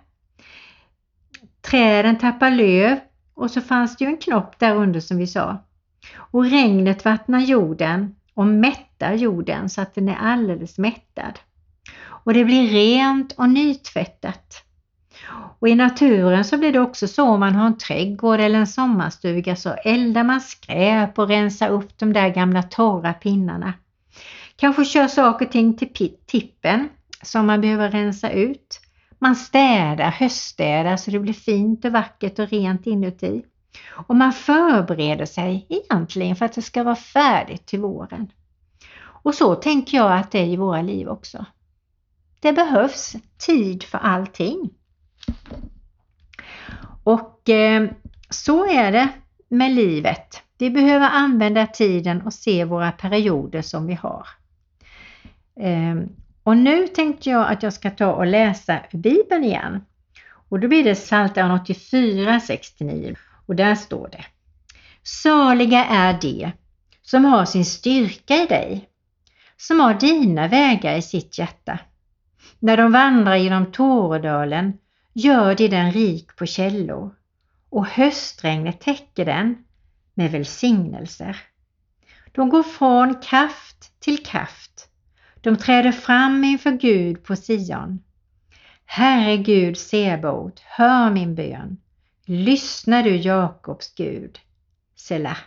Träden 1.62 2.18
tappar 2.18 2.52
löv 2.52 3.00
och 3.34 3.52
så 3.52 3.62
fanns 3.62 3.98
det 3.98 4.06
ju 4.06 4.12
en 4.12 4.18
knopp 4.18 4.60
där 4.60 4.76
under 4.76 5.00
som 5.00 5.18
vi 5.18 5.28
sa. 5.28 5.58
Och 6.16 6.46
regnet 6.46 7.06
vattnar 7.06 7.40
jorden 7.40 8.16
och 8.34 8.48
mättar 8.48 9.14
jorden 9.14 9.70
så 9.70 9.82
att 9.82 9.96
den 9.96 10.10
är 10.10 10.18
alldeles 10.18 10.78
mättad. 10.78 11.40
Och 12.06 12.34
det 12.34 12.46
blir 12.46 12.68
rent 12.68 13.32
och 13.32 13.50
nytvättat. 13.50 14.64
Och 15.60 15.70
i 15.70 15.76
naturen 15.76 16.46
så 16.46 16.58
blir 16.58 16.74
det 16.74 16.80
också 16.80 17.08
så 17.08 17.24
om 17.24 17.40
man 17.40 17.56
har 17.56 17.66
en 17.66 17.78
trädgård 17.78 18.40
eller 18.40 18.60
en 18.60 18.68
sommarstuga 18.68 19.56
så 19.56 19.70
eldar 19.70 20.24
man 20.24 20.42
skräp 20.42 21.20
och 21.20 21.28
rensar 21.28 21.70
upp 21.70 22.00
de 22.00 22.14
där 22.14 22.30
gamla 22.30 22.64
torra 22.64 23.14
pinnarna. 23.14 23.74
Kanske 24.56 24.86
kör 24.86 25.08
saker 25.08 25.46
och 25.46 25.52
ting 25.52 25.78
till 25.78 26.16
tippen 26.26 26.90
som 27.22 27.48
man 27.48 27.62
behöver 27.62 27.92
rensa 27.92 28.32
ut. 28.32 28.80
Man 29.20 29.36
städar, 29.36 30.12
höststädar 30.12 30.98
så 30.98 31.12
det 31.12 31.20
blir 31.20 31.34
fint 31.34 31.86
och 31.86 31.92
vackert 31.92 32.40
och 32.40 32.50
rent 32.50 32.88
inuti. 32.88 33.44
Och 34.08 34.16
man 34.16 34.34
förbereder 34.34 35.26
sig 35.26 35.66
egentligen 35.70 36.36
för 36.36 36.46
att 36.46 36.54
det 36.54 36.62
ska 36.62 36.84
vara 36.84 36.96
färdigt 36.96 37.66
till 37.66 37.80
våren. 37.80 38.32
Och 39.24 39.36
så 39.36 39.56
tänker 39.56 39.98
jag 39.98 40.18
att 40.18 40.32
det 40.32 40.40
är 40.40 40.46
i 40.46 40.56
våra 40.56 40.82
liv 40.82 41.08
också. 41.08 41.46
Det 42.40 42.54
behövs 42.54 43.16
tid 43.38 43.84
för 43.84 43.98
allting. 43.98 44.70
Och 47.04 47.50
eh, 47.50 47.90
så 48.30 48.66
är 48.66 48.92
det 48.92 49.10
med 49.50 49.72
livet. 49.72 50.42
Vi 50.58 50.70
behöver 50.70 51.10
använda 51.10 51.68
tiden 51.68 52.22
och 52.22 52.34
se 52.34 52.66
våra 52.66 52.92
perioder 52.92 53.62
som 53.62 53.88
vi 53.88 53.94
har. 53.94 54.28
Eh, 55.60 55.96
och 56.44 56.58
nu 56.58 56.88
tänkte 56.88 57.30
jag 57.30 57.52
att 57.52 57.64
jag 57.64 57.74
ska 57.74 57.90
ta 57.90 58.12
och 58.12 58.28
läsa 58.28 58.80
Bibeln 58.92 59.44
igen. 59.44 59.86
Och 60.50 60.60
då 60.60 60.68
blir 60.68 60.84
det 60.84 60.96
Psaltaren 60.96 61.52
84, 61.52 62.40
69 62.40 63.16
och 63.46 63.56
där 63.56 63.76
står 63.76 64.10
det 64.12 64.26
Saliga 65.04 65.86
är 65.86 66.18
de 66.22 66.52
som 67.02 67.26
har 67.26 67.46
sin 67.46 67.66
styrka 67.66 68.36
i 68.36 68.46
dig, 68.46 68.90
som 69.58 69.80
har 69.80 69.94
dina 69.94 70.48
vägar 70.48 70.96
i 70.96 71.02
sitt 71.02 71.40
hjärta. 71.40 71.80
När 72.60 72.78
de 72.78 72.92
vandrar 72.92 73.36
genom 73.36 73.72
Tåredalen 73.72 74.74
gör 75.14 75.56
de 75.56 75.68
den 75.68 75.92
rik 75.92 76.36
på 76.36 76.46
källor 76.46 77.16
och 77.70 77.88
höstregnet 77.88 78.82
täcker 78.82 79.26
den 79.26 79.64
med 80.14 80.32
välsignelser. 80.32 81.38
De 82.32 82.50
går 82.50 82.64
från 82.64 83.22
kraft 83.22 84.00
till 84.00 84.26
kraft. 84.26 84.90
De 85.42 85.58
träder 85.58 85.92
fram 85.92 86.44
inför 86.44 86.72
Gud 86.72 87.24
på 87.24 87.36
Sion. 87.36 88.04
Herre 88.86 89.38
Gud 89.38 89.78
Sebot, 89.78 90.60
hör 90.60 91.10
min 91.10 91.36
bön. 91.36 91.78
Lyssna 92.26 93.02
du 93.02 93.16
Jakobs 93.16 93.96
Gud. 93.96 94.40
Selah. 94.96 95.38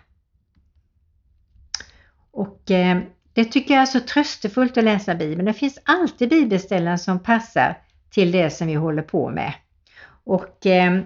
Och 2.31 2.71
eh, 2.71 3.03
det 3.33 3.45
tycker 3.45 3.75
jag 3.75 3.83
är 3.83 3.87
så 3.87 4.01
tröstefullt 4.01 4.77
att 4.77 4.85
läsa 4.85 5.15
Bibeln. 5.15 5.45
Det 5.45 5.53
finns 5.53 5.79
alltid 5.85 6.29
bibelställen 6.29 6.99
som 6.99 7.23
passar 7.23 7.79
till 8.17 8.33
det 8.33 8.51
som 8.51 8.67
vi 8.67 8.75
håller 8.75 9.03
på 9.03 9.31
med. 9.31 9.53
Och 10.25 10.67
eh, 10.67 11.01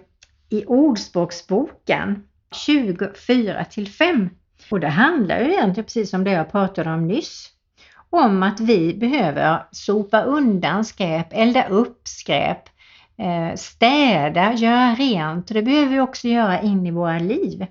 i 0.48 0.64
Ordspråksboken 0.64 2.24
24 2.66 3.64
till 3.64 3.88
5 3.88 4.30
och 4.70 4.80
det 4.80 4.88
handlar 4.88 5.40
ju 5.40 5.52
egentligen 5.52 5.84
precis 5.84 6.10
som 6.10 6.24
det 6.24 6.30
jag 6.30 6.50
pratade 6.50 6.90
om 6.90 7.08
nyss. 7.08 7.50
Om 8.10 8.42
att 8.42 8.60
vi 8.60 8.94
behöver 8.94 9.66
sopa 9.72 10.22
undan 10.22 10.84
skräp, 10.84 11.26
elda 11.30 11.68
upp 11.68 12.00
skräp, 12.04 12.62
eh, 13.18 13.54
städa, 13.56 14.52
göra 14.52 14.94
rent. 14.94 15.48
Det 15.48 15.62
behöver 15.62 15.92
vi 15.92 16.00
också 16.00 16.28
göra 16.28 16.60
in 16.60 16.86
i 16.86 16.90
våra 16.90 17.18
liv. 17.18 17.66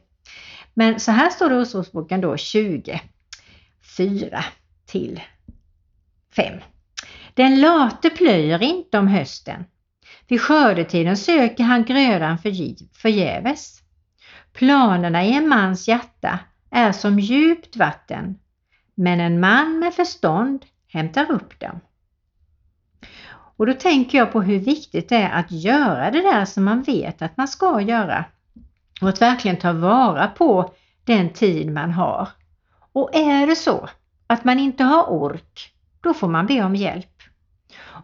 Men 0.74 1.00
så 1.00 1.12
här 1.12 1.29
står 1.29 1.50
det 1.50 1.55
i 1.55 1.60
Ordspråksboken 1.60 2.22
då 2.22 2.38
20, 2.38 3.01
4 3.98 4.43
till 4.86 5.22
5. 6.36 6.53
Den 7.39 7.62
late 7.62 8.10
plöjer 8.10 8.63
inte 8.63 9.00
om 9.00 9.08
hösten. 9.08 9.65
Vid 10.27 10.41
skördetiden 10.41 11.17
söker 11.17 11.63
han 11.63 11.84
grödan 11.84 12.38
förgäves. 12.93 13.81
Planerna 14.53 15.25
i 15.25 15.34
en 15.34 15.48
mans 15.48 15.88
hjärta 15.88 16.39
är 16.72 16.91
som 16.91 17.19
djupt 17.19 17.75
vatten, 17.75 18.39
men 18.96 19.19
en 19.19 19.39
man 19.39 19.79
med 19.79 19.93
förstånd 19.93 20.65
hämtar 20.88 21.31
upp 21.31 21.60
dem. 21.60 21.79
Och 23.58 23.65
då 23.65 23.74
tänker 23.74 24.17
jag 24.17 24.31
på 24.31 24.41
hur 24.41 24.60
viktigt 24.60 25.10
det 25.10 25.15
är 25.15 25.39
att 25.39 25.51
göra 25.51 26.12
det 26.12 26.22
där 26.22 26.46
som 26.46 26.63
man 26.63 26.81
vet 26.81 27.22
att 27.22 27.38
man 27.38 27.48
ska 27.48 27.81
göra 27.81 28.25
och 29.01 29.10
att 29.10 29.22
verkligen 29.22 29.58
ta 29.58 29.74
vara 29.74 30.27
på 30.27 30.74
den 31.03 31.29
tid 31.29 31.72
man 31.72 31.91
har. 31.91 32.27
Och 32.93 33.15
är 33.15 33.48
det 33.48 33.55
så 33.55 33.89
att 34.27 34.43
man 34.43 34.60
inte 34.60 34.84
har 34.84 35.10
ork, 35.10 35.74
då 36.01 36.13
får 36.13 36.27
man 36.27 36.46
be 36.46 36.63
om 36.63 36.75
hjälp. 36.75 37.19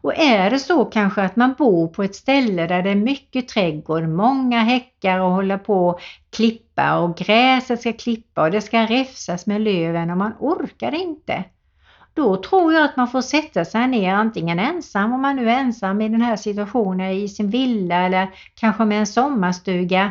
Och 0.02 0.18
är 0.18 0.50
det 0.50 0.60
så 0.60 0.86
kanske 0.86 1.22
att 1.22 1.36
man 1.36 1.54
bor 1.58 1.88
på 1.88 2.04
ett 2.04 2.16
ställe 2.16 2.68
där 2.68 2.84
det 2.84 2.90
är 2.90 2.96
mycket 2.96 3.48
trädgård, 3.48 4.04
många 4.04 4.60
häckar 4.60 5.20
och 5.20 5.32
hålla 5.32 5.58
på 5.58 5.88
och 5.88 6.02
klippa 6.30 6.98
och 6.98 7.18
gräset 7.18 7.82
ska 7.82 7.94
klippa 7.94 8.44
och 8.44 8.52
det 8.52 8.62
ska 8.62 8.82
räfsas 8.82 9.46
med 9.46 9.62
löven 9.62 10.12
och 10.12 10.18
man 10.18 10.34
orkar 10.40 10.96
inte. 10.96 11.44
Då 12.14 12.36
tror 12.36 12.74
jag 12.74 12.84
att 12.84 12.98
man 12.98 13.08
får 13.08 13.22
sätta 13.22 13.66
sig 13.66 13.88
ner 13.88 14.14
antingen 14.14 14.60
ensam 14.60 15.14
om 15.14 15.22
man 15.22 15.36
nu 15.36 15.50
är 15.50 15.60
ensam 15.60 16.02
i 16.02 16.10
den 16.10 16.22
här 16.22 16.36
situationen 16.36 17.12
i 17.12 17.30
sin 17.30 17.50
villa 17.50 17.96
eller 17.96 18.30
kanske 18.56 18.86
med 18.86 19.00
en 19.00 19.08
sommarstuga. 19.08 20.10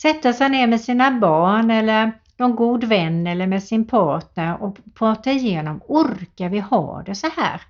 Sätta 0.00 0.32
sig 0.32 0.48
ner 0.48 0.66
med 0.66 0.80
sina 0.80 1.10
barn 1.10 1.70
eller 1.70 2.12
någon 2.36 2.56
god 2.56 2.84
vän 2.84 3.26
eller 3.26 3.46
med 3.46 3.62
sin 3.62 3.86
partner 3.86 4.62
och 4.62 4.76
prata 4.94 5.30
igenom, 5.30 5.80
orkar 5.88 6.48
vi 6.48 6.60
ha 6.60 7.02
det 7.06 7.14
så 7.14 7.26
här? 7.36 7.60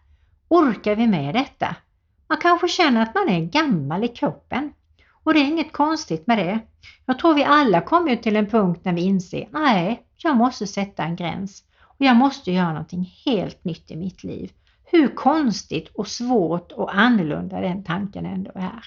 Orkar 0.48 0.96
vi 0.96 1.06
med 1.06 1.34
detta? 1.34 1.76
Man 2.28 2.38
kanske 2.38 2.68
känner 2.68 3.02
att 3.02 3.14
man 3.14 3.28
är 3.28 3.40
gammal 3.40 4.04
i 4.04 4.08
kroppen 4.08 4.72
och 5.22 5.34
det 5.34 5.40
är 5.40 5.44
inget 5.44 5.72
konstigt 5.72 6.26
med 6.26 6.38
det. 6.38 6.58
Jag 7.06 7.18
tror 7.18 7.34
vi 7.34 7.44
alla 7.44 7.80
kommer 7.80 8.16
till 8.16 8.36
en 8.36 8.46
punkt 8.46 8.80
när 8.84 8.92
vi 8.92 9.02
inser, 9.02 9.48
nej, 9.50 10.02
jag 10.16 10.36
måste 10.36 10.66
sätta 10.66 11.04
en 11.04 11.16
gräns 11.16 11.64
och 11.80 12.04
jag 12.04 12.16
måste 12.16 12.52
göra 12.52 12.68
någonting 12.68 13.12
helt 13.24 13.64
nytt 13.64 13.90
i 13.90 13.96
mitt 13.96 14.24
liv. 14.24 14.52
Hur 14.84 15.08
konstigt 15.08 15.88
och 15.94 16.08
svårt 16.08 16.72
och 16.72 16.98
annorlunda 16.98 17.60
den 17.60 17.84
tanken 17.84 18.26
ändå 18.26 18.50
är. 18.54 18.84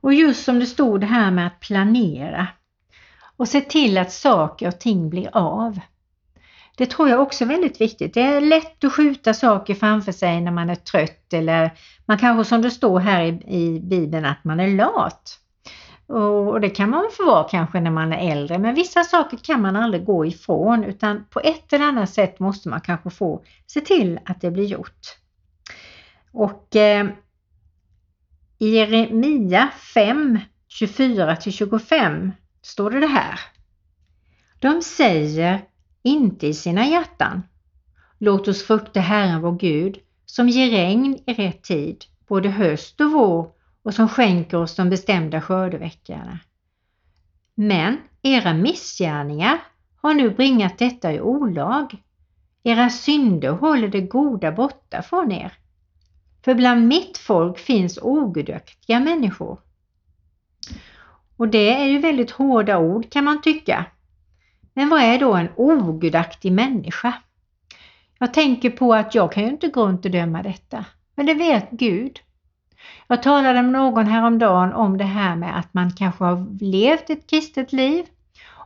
Och 0.00 0.14
just 0.14 0.44
som 0.44 0.58
det 0.58 0.66
stod 0.66 1.04
här 1.04 1.30
med 1.30 1.46
att 1.46 1.60
planera 1.60 2.48
och 3.36 3.48
se 3.48 3.60
till 3.60 3.98
att 3.98 4.12
saker 4.12 4.68
och 4.68 4.80
ting 4.80 5.10
blir 5.10 5.36
av. 5.36 5.80
Det 6.80 6.86
tror 6.86 7.08
jag 7.08 7.20
också 7.20 7.44
är 7.44 7.48
väldigt 7.48 7.80
viktigt. 7.80 8.14
Det 8.14 8.22
är 8.22 8.40
lätt 8.40 8.84
att 8.84 8.92
skjuta 8.92 9.34
saker 9.34 9.74
framför 9.74 10.12
sig 10.12 10.40
när 10.40 10.50
man 10.50 10.70
är 10.70 10.74
trött 10.74 11.32
eller 11.32 11.70
man 12.06 12.18
kanske 12.18 12.44
som 12.48 12.62
det 12.62 12.70
står 12.70 13.00
här 13.00 13.22
i, 13.22 13.40
i 13.46 13.80
Bibeln 13.80 14.24
att 14.24 14.44
man 14.44 14.60
är 14.60 14.68
lat. 14.68 15.38
Och 16.06 16.60
det 16.60 16.70
kan 16.70 16.90
man 16.90 17.10
få 17.12 17.26
vara 17.26 17.48
kanske 17.48 17.80
när 17.80 17.90
man 17.90 18.12
är 18.12 18.32
äldre 18.32 18.58
men 18.58 18.74
vissa 18.74 19.04
saker 19.04 19.36
kan 19.36 19.62
man 19.62 19.76
aldrig 19.76 20.04
gå 20.04 20.26
ifrån 20.26 20.84
utan 20.84 21.24
på 21.30 21.40
ett 21.40 21.72
eller 21.72 21.84
annat 21.84 22.10
sätt 22.10 22.38
måste 22.38 22.68
man 22.68 22.80
kanske 22.80 23.10
få 23.10 23.44
se 23.66 23.80
till 23.80 24.20
att 24.24 24.40
det 24.40 24.50
blir 24.50 24.66
gjort. 24.66 25.16
Och 26.32 26.76
eh, 26.76 27.06
i 28.58 28.68
Jeremia 28.68 29.68
5, 29.94 30.38
24 30.68 31.36
25 31.36 32.32
står 32.62 32.90
det 32.90 33.00
det 33.00 33.06
här. 33.06 33.40
De 34.60 34.82
säger 34.82 35.60
inte 36.02 36.46
i 36.46 36.54
sina 36.54 36.86
hjärtan. 36.86 37.42
Låt 38.18 38.48
oss 38.48 38.62
frukta 38.62 39.00
Herren 39.00 39.42
vår 39.42 39.52
Gud 39.52 39.98
som 40.26 40.48
ger 40.48 40.70
regn 40.70 41.18
i 41.26 41.32
rätt 41.32 41.62
tid, 41.62 42.04
både 42.28 42.48
höst 42.48 43.00
och 43.00 43.12
vår 43.12 43.50
och 43.82 43.94
som 43.94 44.08
skänker 44.08 44.56
oss 44.56 44.76
de 44.76 44.90
bestämda 44.90 45.40
skördeveckorna. 45.40 46.38
Men 47.54 47.96
era 48.22 48.54
missgärningar 48.54 49.58
har 49.96 50.14
nu 50.14 50.30
bringat 50.30 50.78
detta 50.78 51.12
i 51.12 51.20
olag. 51.20 51.96
Era 52.62 52.90
synder 52.90 53.50
håller 53.50 53.88
det 53.88 54.00
goda 54.00 54.52
borta 54.52 55.02
från 55.02 55.32
er. 55.32 55.52
För 56.44 56.54
bland 56.54 56.86
mitt 56.86 57.18
folk 57.18 57.58
finns 57.58 57.98
ogudaktiga 58.02 59.00
människor. 59.00 59.60
Och 61.36 61.48
det 61.48 61.74
är 61.74 61.86
ju 61.86 61.98
väldigt 61.98 62.30
hårda 62.30 62.78
ord 62.78 63.10
kan 63.10 63.24
man 63.24 63.42
tycka. 63.42 63.86
Men 64.80 64.88
vad 64.88 65.02
är 65.02 65.18
då 65.18 65.34
en 65.34 65.48
ogudaktig 65.56 66.52
människa? 66.52 67.12
Jag 68.18 68.34
tänker 68.34 68.70
på 68.70 68.94
att 68.94 69.14
jag 69.14 69.32
kan 69.32 69.42
ju 69.42 69.48
inte 69.48 69.68
gå 69.68 69.86
runt 69.86 70.04
och 70.04 70.10
döma 70.10 70.42
detta, 70.42 70.84
men 71.14 71.26
det 71.26 71.34
vet 71.34 71.70
Gud. 71.70 72.20
Jag 73.06 73.22
talade 73.22 73.62
med 73.62 73.72
någon 73.72 74.06
häromdagen 74.06 74.72
om 74.72 74.98
det 74.98 75.04
här 75.04 75.36
med 75.36 75.58
att 75.58 75.74
man 75.74 75.92
kanske 75.92 76.24
har 76.24 76.64
levt 76.64 77.10
ett 77.10 77.30
kristet 77.30 77.72
liv 77.72 78.04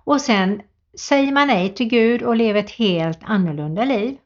och 0.05 0.21
sen 0.21 0.63
säger 0.99 1.33
man 1.33 1.49
nej 1.49 1.75
till 1.75 1.89
Gud 1.89 2.23
och 2.23 2.37
lever 2.37 2.61
ett 2.61 2.71
helt 2.71 3.21
annorlunda 3.23 3.85
liv. 3.85 4.17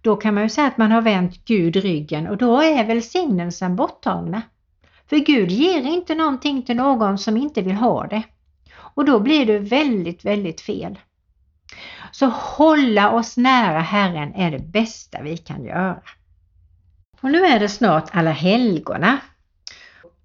Då 0.00 0.16
kan 0.16 0.34
man 0.34 0.42
ju 0.42 0.48
säga 0.48 0.66
att 0.66 0.78
man 0.78 0.92
har 0.92 1.02
vänt 1.02 1.44
Gud 1.44 1.76
ryggen 1.76 2.28
och 2.28 2.36
då 2.36 2.62
är 2.62 2.84
välsignelsen 2.84 3.76
borttagna. 3.76 4.42
För 5.08 5.16
Gud 5.16 5.50
ger 5.50 5.82
inte 5.82 6.14
någonting 6.14 6.62
till 6.62 6.76
någon 6.76 7.18
som 7.18 7.36
inte 7.36 7.62
vill 7.62 7.76
ha 7.76 8.06
det. 8.06 8.22
Och 8.94 9.04
då 9.04 9.20
blir 9.20 9.46
det 9.46 9.58
väldigt, 9.58 10.24
väldigt 10.24 10.60
fel. 10.60 10.98
Så 12.12 12.26
hålla 12.26 13.10
oss 13.10 13.36
nära 13.36 13.80
Herren 13.80 14.34
är 14.34 14.50
det 14.50 14.58
bästa 14.58 15.22
vi 15.22 15.36
kan 15.36 15.64
göra. 15.64 16.00
Och 17.20 17.30
nu 17.30 17.44
är 17.44 17.60
det 17.60 17.68
snart 17.68 18.08
alla 18.12 18.30
helgona. 18.30 19.18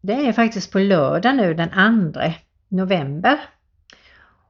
Det 0.01 0.27
är 0.27 0.33
faktiskt 0.33 0.71
på 0.71 0.79
lördag 0.79 1.35
nu 1.35 1.53
den 1.53 2.13
2 2.13 2.21
november. 2.67 3.39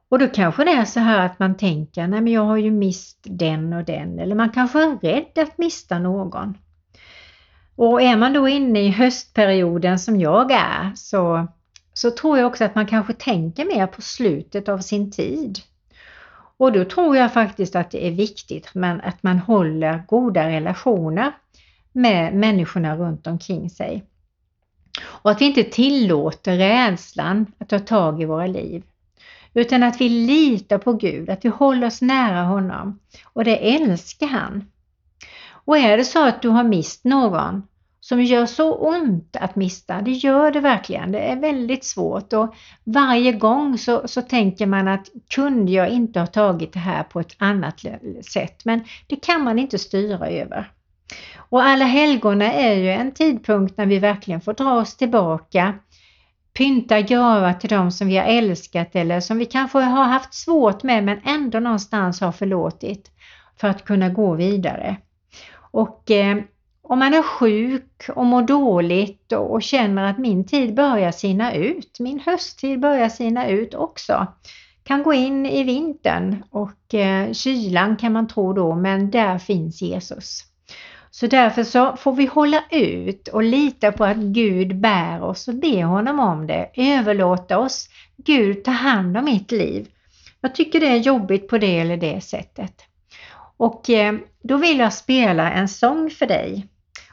Och 0.08 0.18
då 0.18 0.28
kanske 0.28 0.64
det 0.64 0.70
är 0.70 0.84
så 0.84 1.00
här 1.00 1.26
att 1.26 1.38
man 1.38 1.56
tänker, 1.56 2.06
nej 2.06 2.20
men 2.20 2.32
jag 2.32 2.44
har 2.44 2.56
ju 2.56 2.70
mist 2.70 3.18
den 3.22 3.72
och 3.72 3.84
den 3.84 4.18
eller 4.18 4.34
man 4.34 4.50
kanske 4.50 4.82
är 4.82 4.98
rädd 4.98 5.38
att 5.38 5.58
mista 5.58 5.98
någon. 5.98 6.58
Och 7.76 8.02
är 8.02 8.16
man 8.16 8.32
då 8.32 8.48
inne 8.48 8.80
i 8.80 8.90
höstperioden 8.90 9.98
som 9.98 10.20
jag 10.20 10.50
är 10.50 10.92
så, 10.94 11.48
så 11.92 12.10
tror 12.10 12.38
jag 12.38 12.46
också 12.46 12.64
att 12.64 12.74
man 12.74 12.86
kanske 12.86 13.12
tänker 13.12 13.64
mer 13.64 13.86
på 13.86 14.02
slutet 14.02 14.68
av 14.68 14.78
sin 14.78 15.10
tid. 15.10 15.58
Och 16.58 16.72
då 16.72 16.84
tror 16.84 17.16
jag 17.16 17.32
faktiskt 17.32 17.76
att 17.76 17.90
det 17.90 18.06
är 18.06 18.10
viktigt 18.10 18.74
men 18.74 19.00
att 19.00 19.22
man 19.22 19.38
håller 19.38 20.02
goda 20.06 20.48
relationer 20.48 21.32
med 21.92 22.34
människorna 22.34 22.96
runt 22.96 23.26
omkring 23.26 23.70
sig. 23.70 24.04
Och 25.02 25.30
att 25.30 25.40
vi 25.40 25.44
inte 25.44 25.64
tillåter 25.64 26.56
rädslan 26.56 27.46
att 27.58 27.68
ta 27.68 27.78
tag 27.78 28.22
i 28.22 28.24
våra 28.24 28.46
liv. 28.46 28.82
Utan 29.54 29.82
att 29.82 30.00
vi 30.00 30.08
litar 30.08 30.78
på 30.78 30.92
Gud, 30.92 31.30
att 31.30 31.44
vi 31.44 31.48
håller 31.48 31.86
oss 31.86 32.02
nära 32.02 32.42
honom. 32.42 32.98
Och 33.24 33.44
det 33.44 33.74
älskar 33.74 34.26
han. 34.26 34.70
Och 35.50 35.78
är 35.78 35.96
det 35.96 36.04
så 36.04 36.26
att 36.26 36.42
du 36.42 36.48
har 36.48 36.64
mist 36.64 37.04
någon 37.04 37.62
som 38.08 38.22
gör 38.22 38.46
så 38.46 38.74
ont 38.74 39.36
att 39.40 39.56
mista, 39.56 40.00
det 40.00 40.10
gör 40.10 40.50
det 40.50 40.60
verkligen. 40.60 41.12
Det 41.12 41.18
är 41.18 41.36
väldigt 41.36 41.84
svårt 41.84 42.32
och 42.32 42.54
varje 42.84 43.32
gång 43.32 43.78
så, 43.78 44.08
så 44.08 44.22
tänker 44.22 44.66
man 44.66 44.88
att 44.88 45.08
kunde 45.30 45.72
jag 45.72 45.88
inte 45.88 46.20
ha 46.20 46.26
tagit 46.26 46.72
det 46.72 46.78
här 46.78 47.02
på 47.02 47.20
ett 47.20 47.36
annat 47.38 47.80
sätt? 48.32 48.64
Men 48.64 48.84
det 49.06 49.16
kan 49.16 49.44
man 49.44 49.58
inte 49.58 49.78
styra 49.78 50.28
över. 50.28 50.72
Och 51.36 51.62
alla 51.62 51.84
helgona 51.84 52.52
är 52.52 52.74
ju 52.74 52.90
en 52.90 53.12
tidpunkt 53.12 53.76
när 53.76 53.86
vi 53.86 53.98
verkligen 53.98 54.40
får 54.40 54.52
dra 54.52 54.72
oss 54.72 54.96
tillbaka, 54.96 55.74
pynta 56.52 57.00
gravar 57.00 57.52
till 57.52 57.70
dem 57.70 57.90
som 57.90 58.08
vi 58.08 58.16
har 58.16 58.24
älskat 58.24 58.96
eller 58.96 59.20
som 59.20 59.38
vi 59.38 59.44
kanske 59.44 59.78
har 59.78 60.04
haft 60.04 60.34
svårt 60.34 60.82
med 60.82 61.04
men 61.04 61.20
ändå 61.24 61.60
någonstans 61.60 62.20
har 62.20 62.32
förlåtit 62.32 63.10
för 63.60 63.68
att 63.68 63.84
kunna 63.84 64.08
gå 64.08 64.34
vidare. 64.34 64.96
Och 65.70 66.10
eh, 66.10 66.38
om 66.88 66.98
man 66.98 67.14
är 67.14 67.22
sjuk 67.22 68.08
och 68.14 68.26
mår 68.26 68.42
dåligt 68.42 69.32
och 69.32 69.62
känner 69.62 70.10
att 70.10 70.18
min 70.18 70.44
tid 70.44 70.74
börjar 70.74 71.12
sina 71.12 71.54
ut, 71.54 72.00
min 72.00 72.20
hösttid 72.20 72.80
börjar 72.80 73.08
sina 73.08 73.48
ut 73.48 73.74
också, 73.74 74.26
kan 74.82 75.02
gå 75.02 75.12
in 75.12 75.46
i 75.46 75.62
vintern 75.62 76.44
och 76.50 76.94
eh, 76.94 77.32
kylan 77.32 77.96
kan 77.96 78.12
man 78.12 78.28
tro 78.28 78.52
då, 78.52 78.74
men 78.74 79.10
där 79.10 79.38
finns 79.38 79.82
Jesus. 79.82 80.44
Så 81.10 81.26
därför 81.26 81.64
så 81.64 81.96
får 81.96 82.12
vi 82.12 82.26
hålla 82.26 82.64
ut 82.70 83.28
och 83.28 83.42
lita 83.42 83.92
på 83.92 84.04
att 84.04 84.16
Gud 84.16 84.80
bär 84.80 85.22
oss 85.22 85.48
och 85.48 85.54
be 85.54 85.84
honom 85.84 86.20
om 86.20 86.46
det, 86.46 86.70
överlåta 86.74 87.58
oss. 87.58 87.88
Gud, 88.16 88.64
ta 88.64 88.70
hand 88.70 89.16
om 89.16 89.24
mitt 89.24 89.52
liv. 89.52 89.88
Jag 90.40 90.54
tycker 90.54 90.80
det 90.80 90.88
är 90.88 90.96
jobbigt 90.96 91.48
på 91.48 91.58
det 91.58 91.78
eller 91.78 91.96
det 91.96 92.20
sättet. 92.20 92.74
Och 93.56 93.90
eh, 93.90 94.14
då 94.42 94.56
vill 94.56 94.78
jag 94.78 94.92
spela 94.92 95.52
en 95.52 95.68
sång 95.68 96.10
för 96.10 96.26
dig 96.26 96.68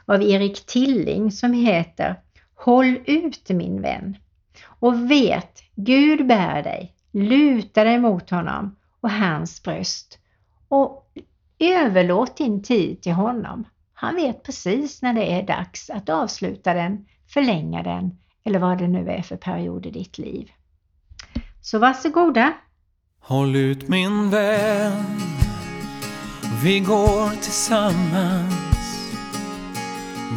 av 0.06 0.22
Erik 0.22 0.66
Tilling 0.66 1.32
som 1.32 1.52
heter 1.52 2.20
Håll 2.54 2.98
ut 3.06 3.48
min 3.48 3.82
vän 3.82 4.16
och 4.64 5.10
vet 5.10 5.62
Gud 5.74 6.26
bär 6.26 6.62
dig, 6.62 6.94
luta 7.12 7.84
dig 7.84 7.98
mot 7.98 8.30
honom 8.30 8.76
och 9.00 9.10
hans 9.10 9.62
bröst 9.62 10.18
och 10.68 11.12
överlåt 11.58 12.36
din 12.36 12.62
tid 12.62 13.02
till 13.02 13.12
honom. 13.12 13.64
Han 13.94 14.14
vet 14.14 14.42
precis 14.42 15.02
när 15.02 15.14
det 15.14 15.32
är 15.32 15.42
dags 15.42 15.90
att 15.90 16.08
avsluta 16.08 16.74
den, 16.74 17.06
förlänga 17.28 17.82
den 17.82 18.18
eller 18.44 18.58
vad 18.58 18.78
det 18.78 18.88
nu 18.88 19.10
är 19.10 19.22
för 19.22 19.36
period 19.36 19.86
i 19.86 19.90
ditt 19.90 20.18
liv. 20.18 20.50
Så 21.60 21.78
varsågoda! 21.78 22.52
Håll 23.20 23.56
ut 23.56 23.88
min 23.88 24.30
vän, 24.30 25.04
vi 26.64 26.80
går 26.80 27.30
tillsammans. 27.30 28.65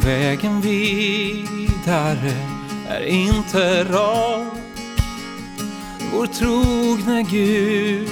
Vägen 0.04 0.60
vidare 0.60 2.32
är 2.88 3.06
inte 3.06 3.84
rak. 3.84 4.52
Vår 6.12 6.26
trogne 6.26 7.22
Gud 7.22 8.08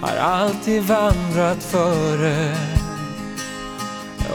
har 0.00 0.16
alltid 0.16 0.82
vandrat 0.82 1.62
före 1.62 2.54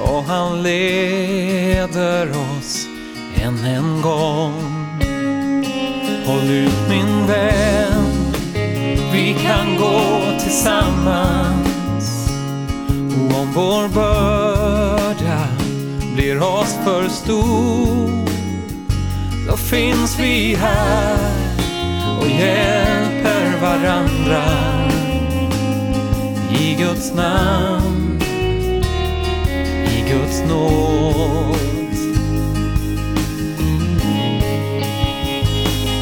och 0.03 0.23
han 0.23 0.63
leder 0.63 2.29
oss 2.29 2.87
än 3.35 3.65
en 3.65 4.01
gång. 4.01 4.97
Håll 6.25 6.49
ut 6.49 6.89
min 6.89 7.27
vän, 7.27 8.33
vi 9.13 9.35
kan 9.43 9.75
gå 9.75 10.21
tillsammans. 10.39 12.29
Och 13.15 13.39
om 13.39 13.51
vår 13.53 13.87
börda 13.87 14.50
blir 16.15 16.43
oss 16.43 16.75
för 16.83 17.09
stor, 17.09 18.25
då 19.47 19.57
finns 19.57 20.19
vi 20.19 20.55
här 20.55 21.17
och 22.19 22.27
hjälper 22.27 23.61
varandra 23.61 24.43
i 26.59 26.75
Guds 26.75 27.13
namn. 27.13 28.21
i 29.87 30.09
Guds 30.09 30.43
nåd. 30.49 31.55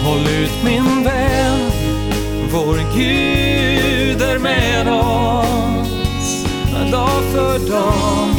Håll 0.03 0.27
ut 0.27 0.63
min 0.63 1.03
vän, 1.03 1.59
vår 2.53 2.95
Gud 2.95 4.21
är 4.21 4.39
med 4.39 4.87
oss. 4.87 6.45
Dag 6.91 7.23
för 7.33 7.71
dag 7.71 8.38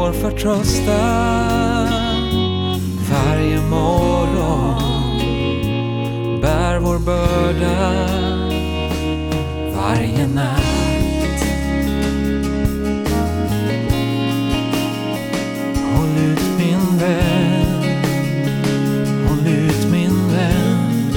Vår 0.00 0.12
förtröstan 0.12 1.88
varje 3.10 3.60
morgon 3.60 4.82
bär 6.42 6.78
vår 6.78 6.98
börda 6.98 8.06
varje 9.76 10.26
natt. 10.26 11.44
Håll 15.94 16.16
ut 16.18 16.44
min 16.58 16.98
vän, 16.98 17.84
håll 19.28 19.46
ut 19.46 19.90
min 19.92 20.28
vän. 20.32 21.12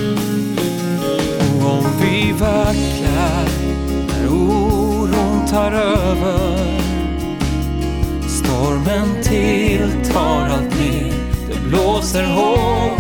Och 1.39 1.72
om 1.72 1.86
vi 2.02 2.32
vacklar 2.32 3.48
när 4.08 4.28
oron 4.28 5.46
tar 5.48 5.72
över 5.72 6.62
Stormen 8.84 9.24
tilltar 9.24 10.50
allt 10.50 10.80
mer, 10.80 11.13
det 11.48 11.69
blåser 11.69 12.24
hårt 12.24 13.00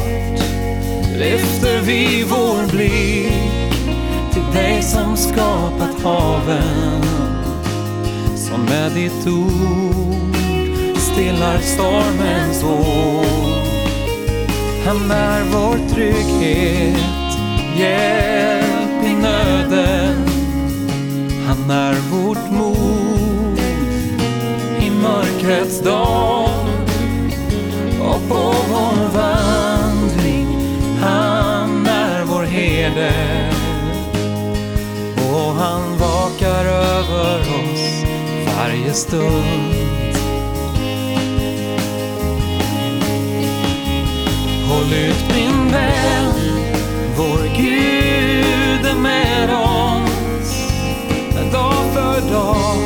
lyfter 1.17 1.81
vi 1.81 2.23
vår 2.23 2.71
blick 2.71 3.83
till 4.33 4.53
dig 4.53 4.81
som 4.83 5.17
skapat 5.17 6.03
haven 6.03 7.03
som 8.35 8.65
med 8.65 8.91
ditt 8.91 9.27
ord 9.27 10.35
stillar 10.97 11.57
stormens 11.57 12.63
våg. 12.63 13.25
Han 14.85 15.11
är 15.11 15.43
vår 15.43 15.89
trygghet, 15.89 17.37
hjälp 17.77 19.03
i 19.05 19.13
nöden. 19.13 20.27
Han 21.47 21.71
är 21.71 21.95
vår 22.11 22.22
mörkrets 25.63 25.79
dag. 25.79 26.49
Och 28.01 28.29
på 28.29 28.53
vår 28.69 29.17
vandring 29.17 30.47
han 31.01 31.87
är 31.87 32.23
vår 32.23 32.43
herde. 32.43 33.13
Och 35.17 35.53
han 35.53 35.97
vakar 35.97 36.65
över 36.65 37.39
oss 37.39 38.03
varje 38.57 38.93
stund. 38.93 39.73
Håll 44.69 44.93
ut 44.93 45.35
min 45.35 45.71
vän, 45.71 46.33
vår 47.17 47.57
Gud 47.57 48.85
är 48.85 48.99
med 48.99 49.49
oss. 49.49 50.71
Dag 51.51 51.85
för 51.93 52.31
dag. 52.31 52.82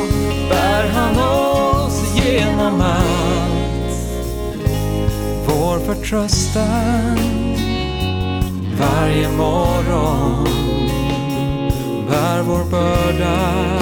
Förtröstan. 5.88 7.18
Varje 8.80 9.28
morgon 9.28 10.44
bär 12.08 12.42
vår 12.42 12.70
börda. 12.70 13.77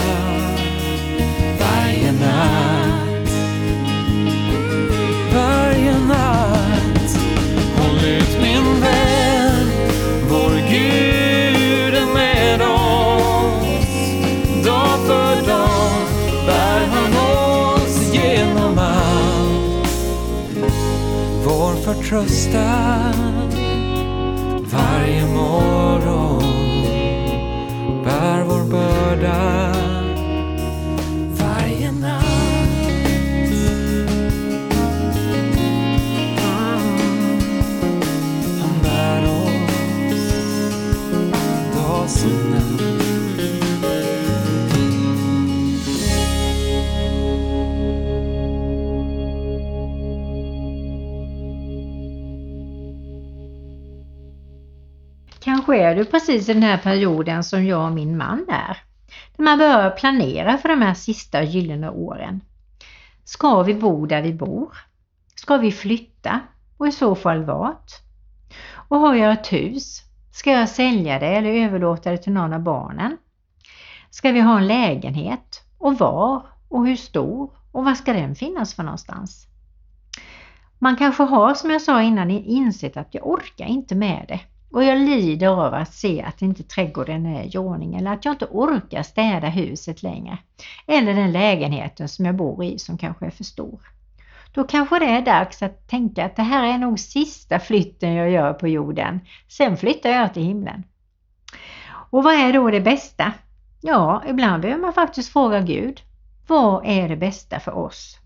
Vår 22.10 22.20
förtröstan 22.20 23.25
Kanske 55.66 55.84
är 55.84 55.94
du 55.94 56.04
precis 56.04 56.48
i 56.48 56.52
den 56.52 56.62
här 56.62 56.78
perioden 56.78 57.44
som 57.44 57.66
jag 57.66 57.84
och 57.84 57.92
min 57.92 58.16
man 58.16 58.46
är. 58.48 58.76
Där 59.36 59.44
man 59.44 59.58
börjar 59.58 59.90
planera 59.90 60.58
för 60.58 60.68
de 60.68 60.82
här 60.82 60.94
sista 60.94 61.42
gyllene 61.42 61.90
åren. 61.90 62.40
Ska 63.24 63.62
vi 63.62 63.74
bo 63.74 64.06
där 64.06 64.22
vi 64.22 64.32
bor? 64.34 64.76
Ska 65.34 65.56
vi 65.56 65.72
flytta? 65.72 66.40
Och 66.76 66.86
i 66.86 66.92
så 66.92 67.14
fall 67.14 67.44
vart? 67.44 67.90
Och 68.88 68.98
har 68.98 69.14
jag 69.14 69.32
ett 69.32 69.52
hus? 69.52 70.02
Ska 70.32 70.50
jag 70.50 70.68
sälja 70.68 71.18
det 71.18 71.26
eller 71.26 71.50
överlåta 71.50 72.10
det 72.10 72.18
till 72.18 72.32
någon 72.32 72.52
av 72.52 72.60
barnen? 72.60 73.16
Ska 74.10 74.32
vi 74.32 74.40
ha 74.40 74.58
en 74.58 74.66
lägenhet? 74.66 75.62
Och 75.78 75.98
var? 75.98 76.46
Och 76.68 76.86
hur 76.86 76.96
stor? 76.96 77.50
Och 77.72 77.84
var 77.84 77.94
ska 77.94 78.12
den 78.12 78.34
finnas 78.34 78.74
för 78.74 78.82
någonstans? 78.82 79.46
Man 80.78 80.96
kanske 80.96 81.22
har, 81.22 81.54
som 81.54 81.70
jag 81.70 81.82
sa 81.82 82.02
innan, 82.02 82.30
insett 82.30 82.96
att 82.96 83.14
jag 83.14 83.26
orkar 83.26 83.66
inte 83.66 83.94
med 83.94 84.24
det. 84.28 84.40
Och 84.70 84.84
jag 84.84 84.98
lider 84.98 85.48
av 85.48 85.74
att 85.74 85.94
se 85.94 86.22
att 86.22 86.42
inte 86.42 86.62
trädgården 86.62 87.26
är 87.26 87.54
i 87.54 87.58
ordning 87.58 87.94
eller 87.94 88.12
att 88.12 88.24
jag 88.24 88.34
inte 88.34 88.46
orkar 88.50 89.02
städa 89.02 89.48
huset 89.48 90.02
längre. 90.02 90.38
Eller 90.86 91.14
den 91.14 91.32
lägenheten 91.32 92.08
som 92.08 92.24
jag 92.24 92.34
bor 92.34 92.64
i 92.64 92.78
som 92.78 92.98
kanske 92.98 93.26
är 93.26 93.30
för 93.30 93.44
stor. 93.44 93.80
Då 94.52 94.64
kanske 94.64 94.98
det 94.98 95.06
är 95.06 95.22
dags 95.22 95.62
att 95.62 95.88
tänka 95.88 96.24
att 96.24 96.36
det 96.36 96.42
här 96.42 96.74
är 96.74 96.78
nog 96.78 97.00
sista 97.00 97.58
flytten 97.58 98.14
jag 98.14 98.30
gör 98.30 98.52
på 98.52 98.68
jorden. 98.68 99.20
Sen 99.48 99.76
flyttar 99.76 100.10
jag 100.10 100.34
till 100.34 100.42
himlen. 100.42 100.84
Och 102.10 102.24
vad 102.24 102.34
är 102.34 102.52
då 102.52 102.70
det 102.70 102.80
bästa? 102.80 103.32
Ja, 103.80 104.22
ibland 104.26 104.62
behöver 104.62 104.82
man 104.82 104.92
faktiskt 104.92 105.32
fråga 105.32 105.60
Gud. 105.60 106.00
Vad 106.46 106.86
är 106.86 107.08
det 107.08 107.16
bästa 107.16 107.60
för 107.60 107.72
oss? 107.72 108.18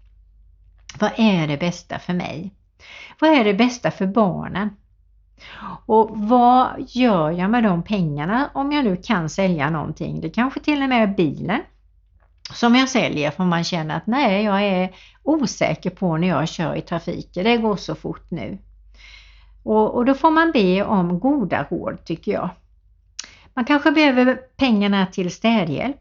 Vad 0.98 1.10
är 1.16 1.48
det 1.48 1.56
bästa 1.56 1.98
för 1.98 2.12
mig? 2.12 2.54
Vad 3.18 3.30
är 3.30 3.44
det 3.44 3.54
bästa 3.54 3.90
för 3.90 4.06
barnen? 4.06 4.70
Och 5.86 6.10
vad 6.12 6.70
gör 6.88 7.30
jag 7.30 7.50
med 7.50 7.62
de 7.62 7.82
pengarna 7.82 8.50
om 8.54 8.72
jag 8.72 8.84
nu 8.84 8.96
kan 8.96 9.28
sälja 9.28 9.70
någonting? 9.70 10.20
Det 10.20 10.30
kanske 10.30 10.60
till 10.60 10.82
och 10.82 10.88
med 10.88 11.02
är 11.02 11.14
bilen 11.14 11.60
som 12.52 12.74
jag 12.74 12.88
säljer 12.88 13.30
för 13.30 13.44
man 13.44 13.64
känner 13.64 13.96
att 13.96 14.06
nej, 14.06 14.44
jag 14.44 14.62
är 14.62 14.90
osäker 15.22 15.90
på 15.90 16.16
när 16.16 16.28
jag 16.28 16.48
kör 16.48 16.74
i 16.74 16.80
trafiken. 16.80 17.44
Det 17.44 17.56
går 17.56 17.76
så 17.76 17.94
fort 17.94 18.30
nu. 18.30 18.58
Och, 19.62 19.94
och 19.94 20.04
då 20.04 20.14
får 20.14 20.30
man 20.30 20.52
be 20.52 20.84
om 20.84 21.20
goda 21.20 21.66
råd 21.70 22.04
tycker 22.04 22.32
jag. 22.32 22.50
Man 23.54 23.64
kanske 23.64 23.90
behöver 23.90 24.34
pengarna 24.34 25.06
till 25.06 25.30
städhjälp. 25.30 26.00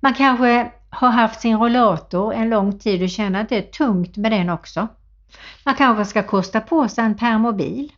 Man 0.00 0.14
kanske 0.14 0.70
har 0.90 1.10
haft 1.10 1.40
sin 1.40 1.58
rollator 1.58 2.34
en 2.34 2.50
lång 2.50 2.78
tid 2.78 3.02
och 3.02 3.10
känner 3.10 3.40
att 3.40 3.48
det 3.48 3.56
är 3.56 3.72
tungt 3.72 4.16
med 4.16 4.32
den 4.32 4.50
också. 4.50 4.88
Man 5.64 5.74
kanske 5.74 6.04
ska 6.04 6.22
kosta 6.22 6.60
på 6.60 6.88
sig 6.88 7.04
en 7.04 7.16
permobil. 7.16 7.92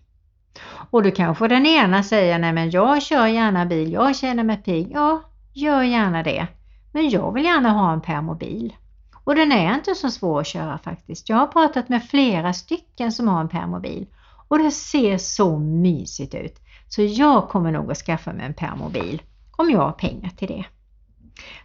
Och 0.91 1.03
då 1.03 1.11
kanske 1.11 1.49
den 1.49 1.67
ena 1.67 2.03
säger, 2.03 2.39
nej 2.39 2.53
men 2.53 2.71
jag 2.71 3.03
kör 3.03 3.27
gärna 3.27 3.67
bil, 3.67 3.93
jag 3.93 4.17
känner 4.17 4.45
mig 4.45 4.57
pigg. 4.57 4.91
Ja, 4.95 5.23
gör 5.53 5.83
gärna 5.83 6.23
det. 6.23 6.47
Men 6.93 7.11
jag 7.11 7.33
vill 7.33 7.45
gärna 7.45 7.71
ha 7.71 7.93
en 7.93 8.01
permobil. 8.01 8.77
Och 9.25 9.35
den 9.35 9.53
är 9.53 9.75
inte 9.75 9.95
så 9.95 10.11
svår 10.11 10.41
att 10.41 10.47
köra 10.47 10.79
faktiskt. 10.79 11.29
Jag 11.29 11.37
har 11.37 11.47
pratat 11.47 11.89
med 11.89 12.05
flera 12.05 12.53
stycken 12.53 13.13
som 13.13 13.29
har 13.29 13.41
en 13.41 13.49
permobil 13.49 14.07
och 14.49 14.59
det 14.59 14.71
ser 14.71 15.19
så 15.19 15.59
mysigt 15.59 16.35
ut. 16.35 16.61
Så 16.89 17.03
jag 17.03 17.49
kommer 17.49 17.73
nog 17.73 17.91
att 17.91 17.99
skaffa 17.99 18.33
mig 18.33 18.47
en 18.47 18.55
permobil 18.55 19.23
om 19.57 19.71
jag 19.71 19.81
har 19.81 19.93
pengar 19.93 20.31
till 20.31 20.49
det. 20.49 20.65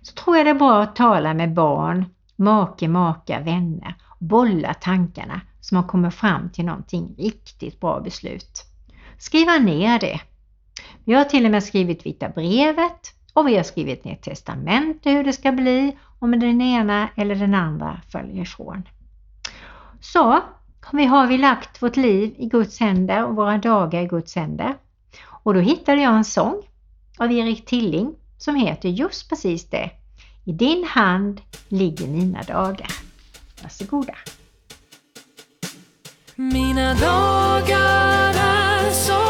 Så 0.02 0.14
tror 0.14 0.38
jag 0.38 0.46
det 0.46 0.50
är 0.50 0.56
bra 0.56 0.82
att 0.82 0.96
tala 0.96 1.34
med 1.34 1.54
barn, 1.54 2.06
make, 2.36 2.88
maka, 2.88 3.40
vänner, 3.40 3.96
bolla 4.20 4.74
tankarna 4.74 5.42
så 5.62 5.76
man 5.76 5.88
kommer 5.88 6.10
fram 6.10 6.50
till 6.50 6.66
någonting 6.66 7.16
riktigt 7.18 7.80
bra 7.80 8.00
beslut. 8.00 8.66
Skriva 9.22 9.58
ner 9.58 10.00
det. 10.00 10.20
Vi 11.06 11.14
har 11.14 11.24
till 11.24 11.46
och 11.46 11.52
med 11.52 11.64
skrivit 11.64 12.06
Vita 12.06 12.30
brevet 12.30 13.14
och 13.34 13.48
vi 13.48 13.56
har 13.58 13.64
skrivit 13.64 14.04
ner 14.04 14.16
testamente 14.16 15.10
hur 15.12 15.24
det 15.24 15.34
ska 15.34 15.52
bli 15.52 15.98
om 16.20 16.32
den 16.40 16.62
ena 16.62 17.10
eller 17.16 17.36
den 17.36 17.54
andra 17.54 18.02
följer 18.12 18.42
ifrån. 18.42 18.84
Så 20.00 20.40
vi 20.92 21.06
har 21.06 21.28
vi 21.28 21.38
lagt 21.38 21.82
vårt 21.82 21.98
liv 21.98 22.36
i 22.38 22.46
Guds 22.46 22.80
händer 22.80 23.26
och 23.26 23.36
våra 23.36 23.58
dagar 23.58 24.02
i 24.02 24.08
Guds 24.08 24.36
händer. 24.36 24.76
Och 25.24 25.54
då 25.54 25.60
hittade 25.60 26.02
jag 26.02 26.16
en 26.16 26.26
sång 26.26 26.62
av 27.18 27.32
Erik 27.32 27.66
Tilling 27.66 28.16
som 28.38 28.56
heter 28.56 28.90
just 28.90 29.30
precis 29.30 29.70
det. 29.70 29.92
I 30.46 30.52
din 30.52 30.84
hand 30.84 31.42
ligger 31.68 32.08
mina 32.08 32.44
dagar. 32.44 32.92
Varsågoda! 33.64 34.16
Mina 36.36 36.94
dagar 36.94 38.51
är 38.92 39.21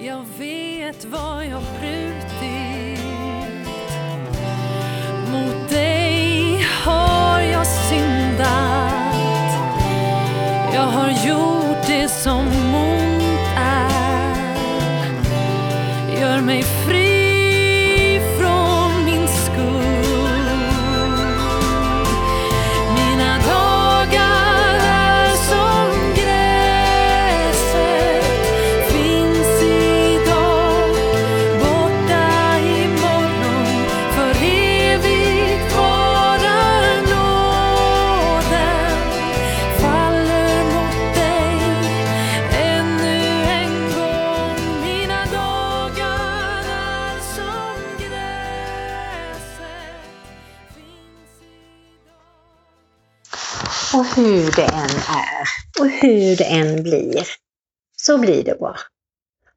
Jag 0.00 0.24
vet 0.38 1.04
vad 1.04 1.46
jag 1.46 1.62
brutit. 1.80 2.63
Är 55.24 55.80
och 55.80 55.90
hur 55.90 56.36
det 56.36 56.44
än 56.44 56.82
blir, 56.82 57.26
så 57.96 58.18
blir 58.18 58.44
det 58.44 58.58
bra. 58.58 58.76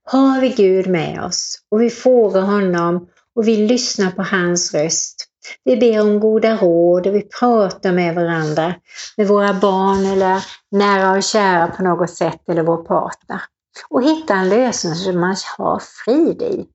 Har 0.03 0.41
vi 0.41 0.49
Gud 0.49 0.87
med 0.87 1.23
oss 1.23 1.59
och 1.71 1.81
vi 1.81 1.89
frågar 1.89 2.41
honom 2.41 3.07
och 3.35 3.47
vi 3.47 3.57
lyssnar 3.57 4.11
på 4.11 4.23
hans 4.23 4.73
röst. 4.73 5.27
Vi 5.63 5.77
ber 5.77 6.01
om 6.01 6.19
goda 6.19 6.57
råd 6.57 7.07
och 7.07 7.15
vi 7.15 7.21
pratar 7.21 7.91
med 7.91 8.15
varandra, 8.15 8.75
med 9.17 9.27
våra 9.27 9.53
barn 9.53 10.05
eller 10.05 10.45
nära 10.71 11.17
och 11.17 11.23
kära 11.23 11.67
på 11.67 11.83
något 11.83 12.09
sätt 12.09 12.49
eller 12.49 12.63
vår 12.63 12.83
partner. 12.83 13.41
Och 13.89 14.03
hitta 14.03 14.33
en 14.33 14.49
lösning 14.49 14.95
som 14.95 15.19
man 15.19 15.35
har 15.57 15.81
frid 16.05 16.41
i. 16.41 16.65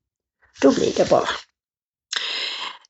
Då 0.61 0.71
blir 0.71 0.93
det 0.97 1.09
bra. 1.09 1.23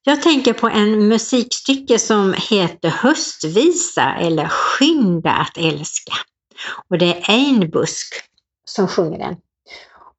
Jag 0.06 0.22
tänker 0.22 0.54
på 0.54 0.68
en 0.68 1.08
musikstycke 1.08 2.00
som 2.00 2.36
heter 2.50 2.90
Höstvisa 2.90 4.16
eller 4.16 4.48
Skynda 4.48 5.32
att 5.32 5.58
älska. 5.58 6.14
Och 6.90 6.98
det 6.98 7.06
är 7.06 7.24
Einbusk 7.30 8.14
som 8.66 8.88
sjunger 8.88 9.20
den. 9.20 9.36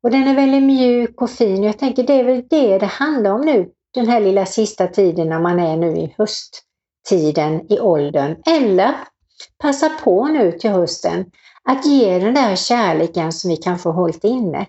Och 0.02 0.10
den 0.10 0.28
är 0.28 0.34
väldigt 0.34 0.62
mjuk 0.62 1.22
och 1.22 1.30
fin. 1.30 1.62
Jag 1.62 1.78
tänker 1.78 2.02
det 2.02 2.12
är 2.12 2.24
väl 2.24 2.42
det 2.50 2.78
det 2.78 2.86
handlar 2.86 3.30
om 3.30 3.40
nu, 3.40 3.70
den 3.94 4.08
här 4.08 4.20
lilla 4.20 4.46
sista 4.46 4.86
tiden 4.86 5.28
när 5.28 5.40
man 5.40 5.60
är 5.60 5.76
nu 5.76 5.96
i 5.96 6.14
hösttiden 6.18 7.72
i 7.72 7.80
åldern. 7.80 8.36
Eller 8.46 8.94
passa 9.58 9.88
på 9.88 10.26
nu 10.26 10.52
till 10.52 10.70
hösten 10.70 11.24
att 11.64 11.86
ge 11.86 12.18
den 12.18 12.34
där 12.34 12.56
kärleken 12.56 13.32
som 13.32 13.50
vi 13.50 13.56
kanske 13.56 13.88
hållit 13.88 14.24
inne. 14.24 14.66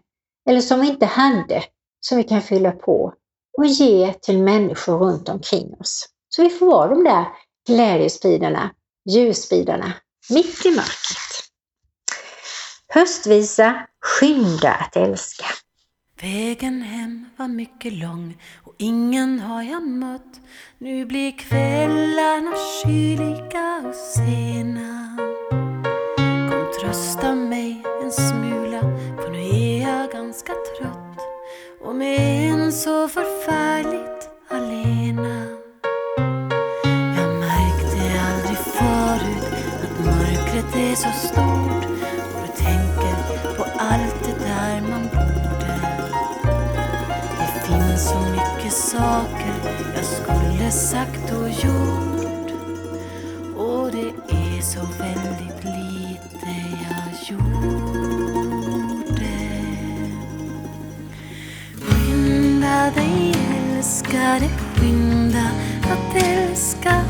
Eller 0.50 0.62
som 0.62 0.82
vi 0.82 0.88
inte 0.88 1.06
hade, 1.06 1.64
som 2.00 2.18
vi 2.18 2.24
kan 2.24 2.42
fylla 2.42 2.72
på 2.72 3.14
och 3.58 3.66
ge 3.66 4.14
till 4.14 4.38
människor 4.38 4.98
runt 4.98 5.30
omkring 5.30 5.74
oss. 5.80 6.10
Så 6.30 6.44
vi 6.44 6.50
får 6.50 6.66
vara 6.66 6.90
de 6.90 7.04
där 7.04 7.26
glädjespridarna, 7.68 8.72
ljusspridarna, 9.10 9.94
mitt 10.30 10.66
i 10.66 10.70
mörkret. 10.70 11.50
Höstvisa, 12.88 13.88
skynda 14.02 14.72
att 14.72 14.96
älska. 14.96 15.46
Vägen 16.22 16.82
hem 16.82 17.30
var 17.38 17.48
mycket 17.48 17.94
lång 17.94 18.42
och 18.64 18.74
ingen 18.78 19.40
har 19.40 19.64
jag 19.64 19.88
mött. 19.88 20.40
Nu 20.78 21.06
blir 21.06 21.38
kvällarna 21.38 22.54
kyliga 22.84 23.84
och 23.88 23.96
sena. 23.96 25.18
Och 31.96 32.00
med 32.00 32.52
en 32.52 32.72
så 32.72 33.08
förfärligt 33.08 34.30
alena. 34.50 35.46
Jag 37.18 37.30
märkte 37.40 38.22
aldrig 38.28 38.58
förut 38.58 39.54
att 39.84 40.06
mörkret 40.06 40.76
är 40.76 40.96
så 40.96 41.28
stort 41.28 41.86
och 42.36 42.42
du 42.42 42.64
tänker 42.64 43.58
på 43.58 43.64
allt 43.78 44.24
det 44.24 44.46
där 44.46 44.82
man 44.82 45.02
borde. 45.02 45.80
Det 47.38 47.68
finns 47.68 48.10
så 48.10 48.20
mycket 48.20 48.74
saker 48.74 49.54
jag 49.96 50.06
skulle 50.06 50.72
sagt 50.72 51.32
och 51.32 51.50
gjort 51.50 52.52
och 53.58 53.92
det 53.92 54.36
är 54.36 54.62
så 54.62 54.80
väldigt 54.80 55.64
lite 55.64 56.50
jag 56.90 57.38
gjort. 57.38 58.05
Skynda 62.86 63.02
dig 63.02 63.34
älskade, 63.78 64.50
skynda 64.76 65.52
att 65.84 66.24
älska 66.24 67.02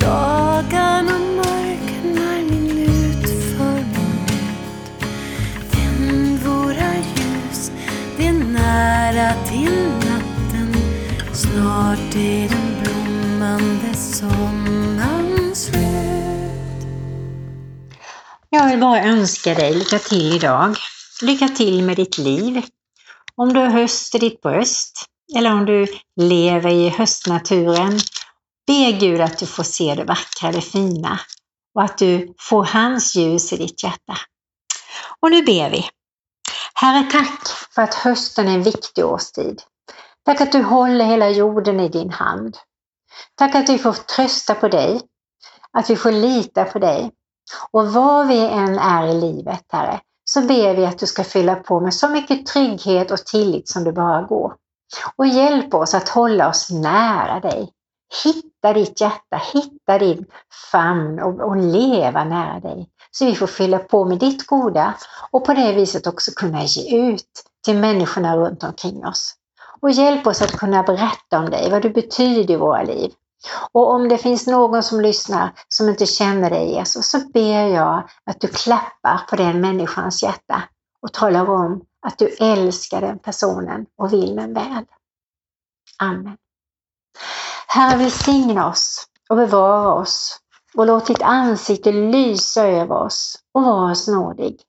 Dagarna 0.00 1.18
mörknar 1.18 2.50
minut 2.50 3.26
för 3.26 3.74
minut 3.74 5.02
Tänd 5.72 6.38
våra 6.38 6.94
ljus, 6.94 7.70
det 8.16 8.26
är 8.26 8.32
nära 8.32 9.32
till 9.44 9.88
natten 9.88 10.74
Snart 11.32 12.14
är 12.14 12.48
den 12.48 12.82
blommande 12.82 13.94
sommaren 13.94 15.54
slut 15.54 16.86
Jag 18.50 18.68
vill 18.68 18.80
bara 18.80 19.04
önska 19.04 19.54
dig 19.54 19.74
lycka 19.74 19.98
till 19.98 20.34
idag. 20.34 20.76
Lycka 21.22 21.48
till 21.48 21.82
med 21.82 21.96
ditt 21.96 22.18
liv. 22.18 22.62
Om 23.36 23.52
du 23.52 23.60
har 23.60 23.70
höst 23.70 24.14
i 24.14 24.18
ditt 24.18 24.40
bröst 24.40 25.06
eller 25.34 25.52
om 25.52 25.66
du 25.66 25.86
lever 26.20 26.70
i 26.70 26.88
höstnaturen, 26.88 27.98
be 28.66 28.92
Gud 28.92 29.20
att 29.20 29.38
du 29.38 29.46
får 29.46 29.62
se 29.62 29.94
det 29.94 30.04
vackra, 30.04 30.52
det 30.52 30.60
fina 30.60 31.20
och 31.74 31.82
att 31.82 31.98
du 31.98 32.34
får 32.38 32.64
hans 32.64 33.16
ljus 33.16 33.52
i 33.52 33.56
ditt 33.56 33.82
hjärta. 33.82 34.16
Och 35.20 35.30
nu 35.30 35.42
ber 35.42 35.70
vi. 35.70 35.88
Herre, 36.74 37.10
tack 37.10 37.46
för 37.74 37.82
att 37.82 37.94
hösten 37.94 38.48
är 38.48 38.54
en 38.54 38.62
viktig 38.62 39.04
årstid. 39.04 39.62
Tack 40.24 40.40
att 40.40 40.52
du 40.52 40.62
håller 40.62 41.04
hela 41.04 41.30
jorden 41.30 41.80
i 41.80 41.88
din 41.88 42.10
hand. 42.10 42.56
Tack 43.34 43.54
att 43.54 43.68
vi 43.68 43.78
får 43.78 43.92
trösta 43.92 44.54
på 44.54 44.68
dig, 44.68 45.00
att 45.72 45.90
vi 45.90 45.96
får 45.96 46.12
lita 46.12 46.64
på 46.64 46.78
dig. 46.78 47.10
Och 47.70 47.92
var 47.92 48.24
vi 48.24 48.38
än 48.38 48.78
är 48.78 49.06
i 49.06 49.20
livet, 49.20 49.64
Herre, 49.72 50.00
så 50.24 50.40
ber 50.40 50.74
vi 50.74 50.86
att 50.86 50.98
du 50.98 51.06
ska 51.06 51.24
fylla 51.24 51.54
på 51.54 51.80
med 51.80 51.94
så 51.94 52.08
mycket 52.08 52.46
trygghet 52.46 53.10
och 53.10 53.26
tillit 53.26 53.68
som 53.68 53.84
det 53.84 53.92
bara 53.92 54.22
går. 54.22 54.54
Och 55.16 55.26
hjälp 55.26 55.74
oss 55.74 55.94
att 55.94 56.08
hålla 56.08 56.48
oss 56.48 56.70
nära 56.70 57.40
dig. 57.40 57.72
Hitta 58.24 58.72
ditt 58.72 59.00
hjärta, 59.00 59.40
hitta 59.52 59.98
din 59.98 60.26
famn 60.72 61.20
och, 61.20 61.40
och 61.40 61.56
leva 61.56 62.24
nära 62.24 62.60
dig. 62.60 62.88
Så 63.10 63.24
vi 63.24 63.34
får 63.34 63.46
fylla 63.46 63.78
på 63.78 64.04
med 64.04 64.18
ditt 64.18 64.46
goda 64.46 64.94
och 65.30 65.44
på 65.44 65.54
det 65.54 65.72
viset 65.72 66.06
också 66.06 66.30
kunna 66.36 66.64
ge 66.64 67.10
ut 67.10 67.30
till 67.64 67.76
människorna 67.76 68.36
runt 68.36 68.64
omkring 68.64 69.06
oss. 69.06 69.34
Och 69.80 69.90
hjälp 69.90 70.26
oss 70.26 70.42
att 70.42 70.58
kunna 70.58 70.82
berätta 70.82 71.38
om 71.38 71.50
dig, 71.50 71.70
vad 71.70 71.82
du 71.82 71.90
betyder 71.90 72.54
i 72.54 72.56
våra 72.56 72.82
liv. 72.82 73.12
Och 73.72 73.90
om 73.90 74.08
det 74.08 74.18
finns 74.18 74.46
någon 74.46 74.82
som 74.82 75.00
lyssnar 75.00 75.52
som 75.68 75.88
inte 75.88 76.06
känner 76.06 76.50
dig 76.50 76.72
Jesus, 76.74 77.10
så 77.10 77.18
ber 77.18 77.66
jag 77.66 78.08
att 78.30 78.40
du 78.40 78.48
klappar 78.48 79.20
på 79.30 79.36
den 79.36 79.60
människans 79.60 80.22
hjärta 80.22 80.62
och 81.02 81.12
talar 81.12 81.50
om 81.50 81.82
att 82.06 82.18
du 82.18 82.36
älskar 82.40 83.00
den 83.00 83.18
personen 83.18 83.86
och 83.96 84.12
vill 84.12 84.36
den 84.36 84.54
väl. 84.54 84.84
Amen. 85.98 86.36
Herre 87.66 87.98
välsigna 87.98 88.68
oss 88.68 89.06
och 89.28 89.36
bevara 89.36 89.92
oss 89.92 90.40
och 90.74 90.86
låt 90.86 91.06
ditt 91.06 91.22
ansikte 91.22 91.92
lysa 91.92 92.66
över 92.66 92.94
oss 92.94 93.38
och 93.54 93.62
vara 93.62 93.92
oss 93.92 94.08
nådig. 94.08 94.60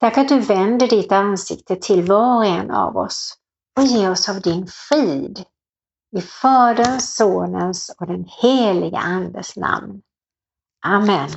Tack 0.00 0.18
att 0.18 0.28
du 0.28 0.40
vänder 0.40 0.88
ditt 0.88 1.12
ansikte 1.12 1.76
till 1.76 2.02
var 2.02 2.36
och 2.36 2.44
en 2.44 2.70
av 2.70 2.96
oss 2.96 3.34
och 3.76 3.84
ger 3.84 4.10
oss 4.10 4.28
av 4.28 4.40
din 4.40 4.66
frid. 4.66 5.44
I 6.16 6.20
Faderns, 6.20 7.16
Sonens 7.16 7.94
och 7.98 8.06
den 8.06 8.24
heliga 8.42 8.98
Andes 8.98 9.56
namn. 9.56 10.02
Amen. 10.86 11.30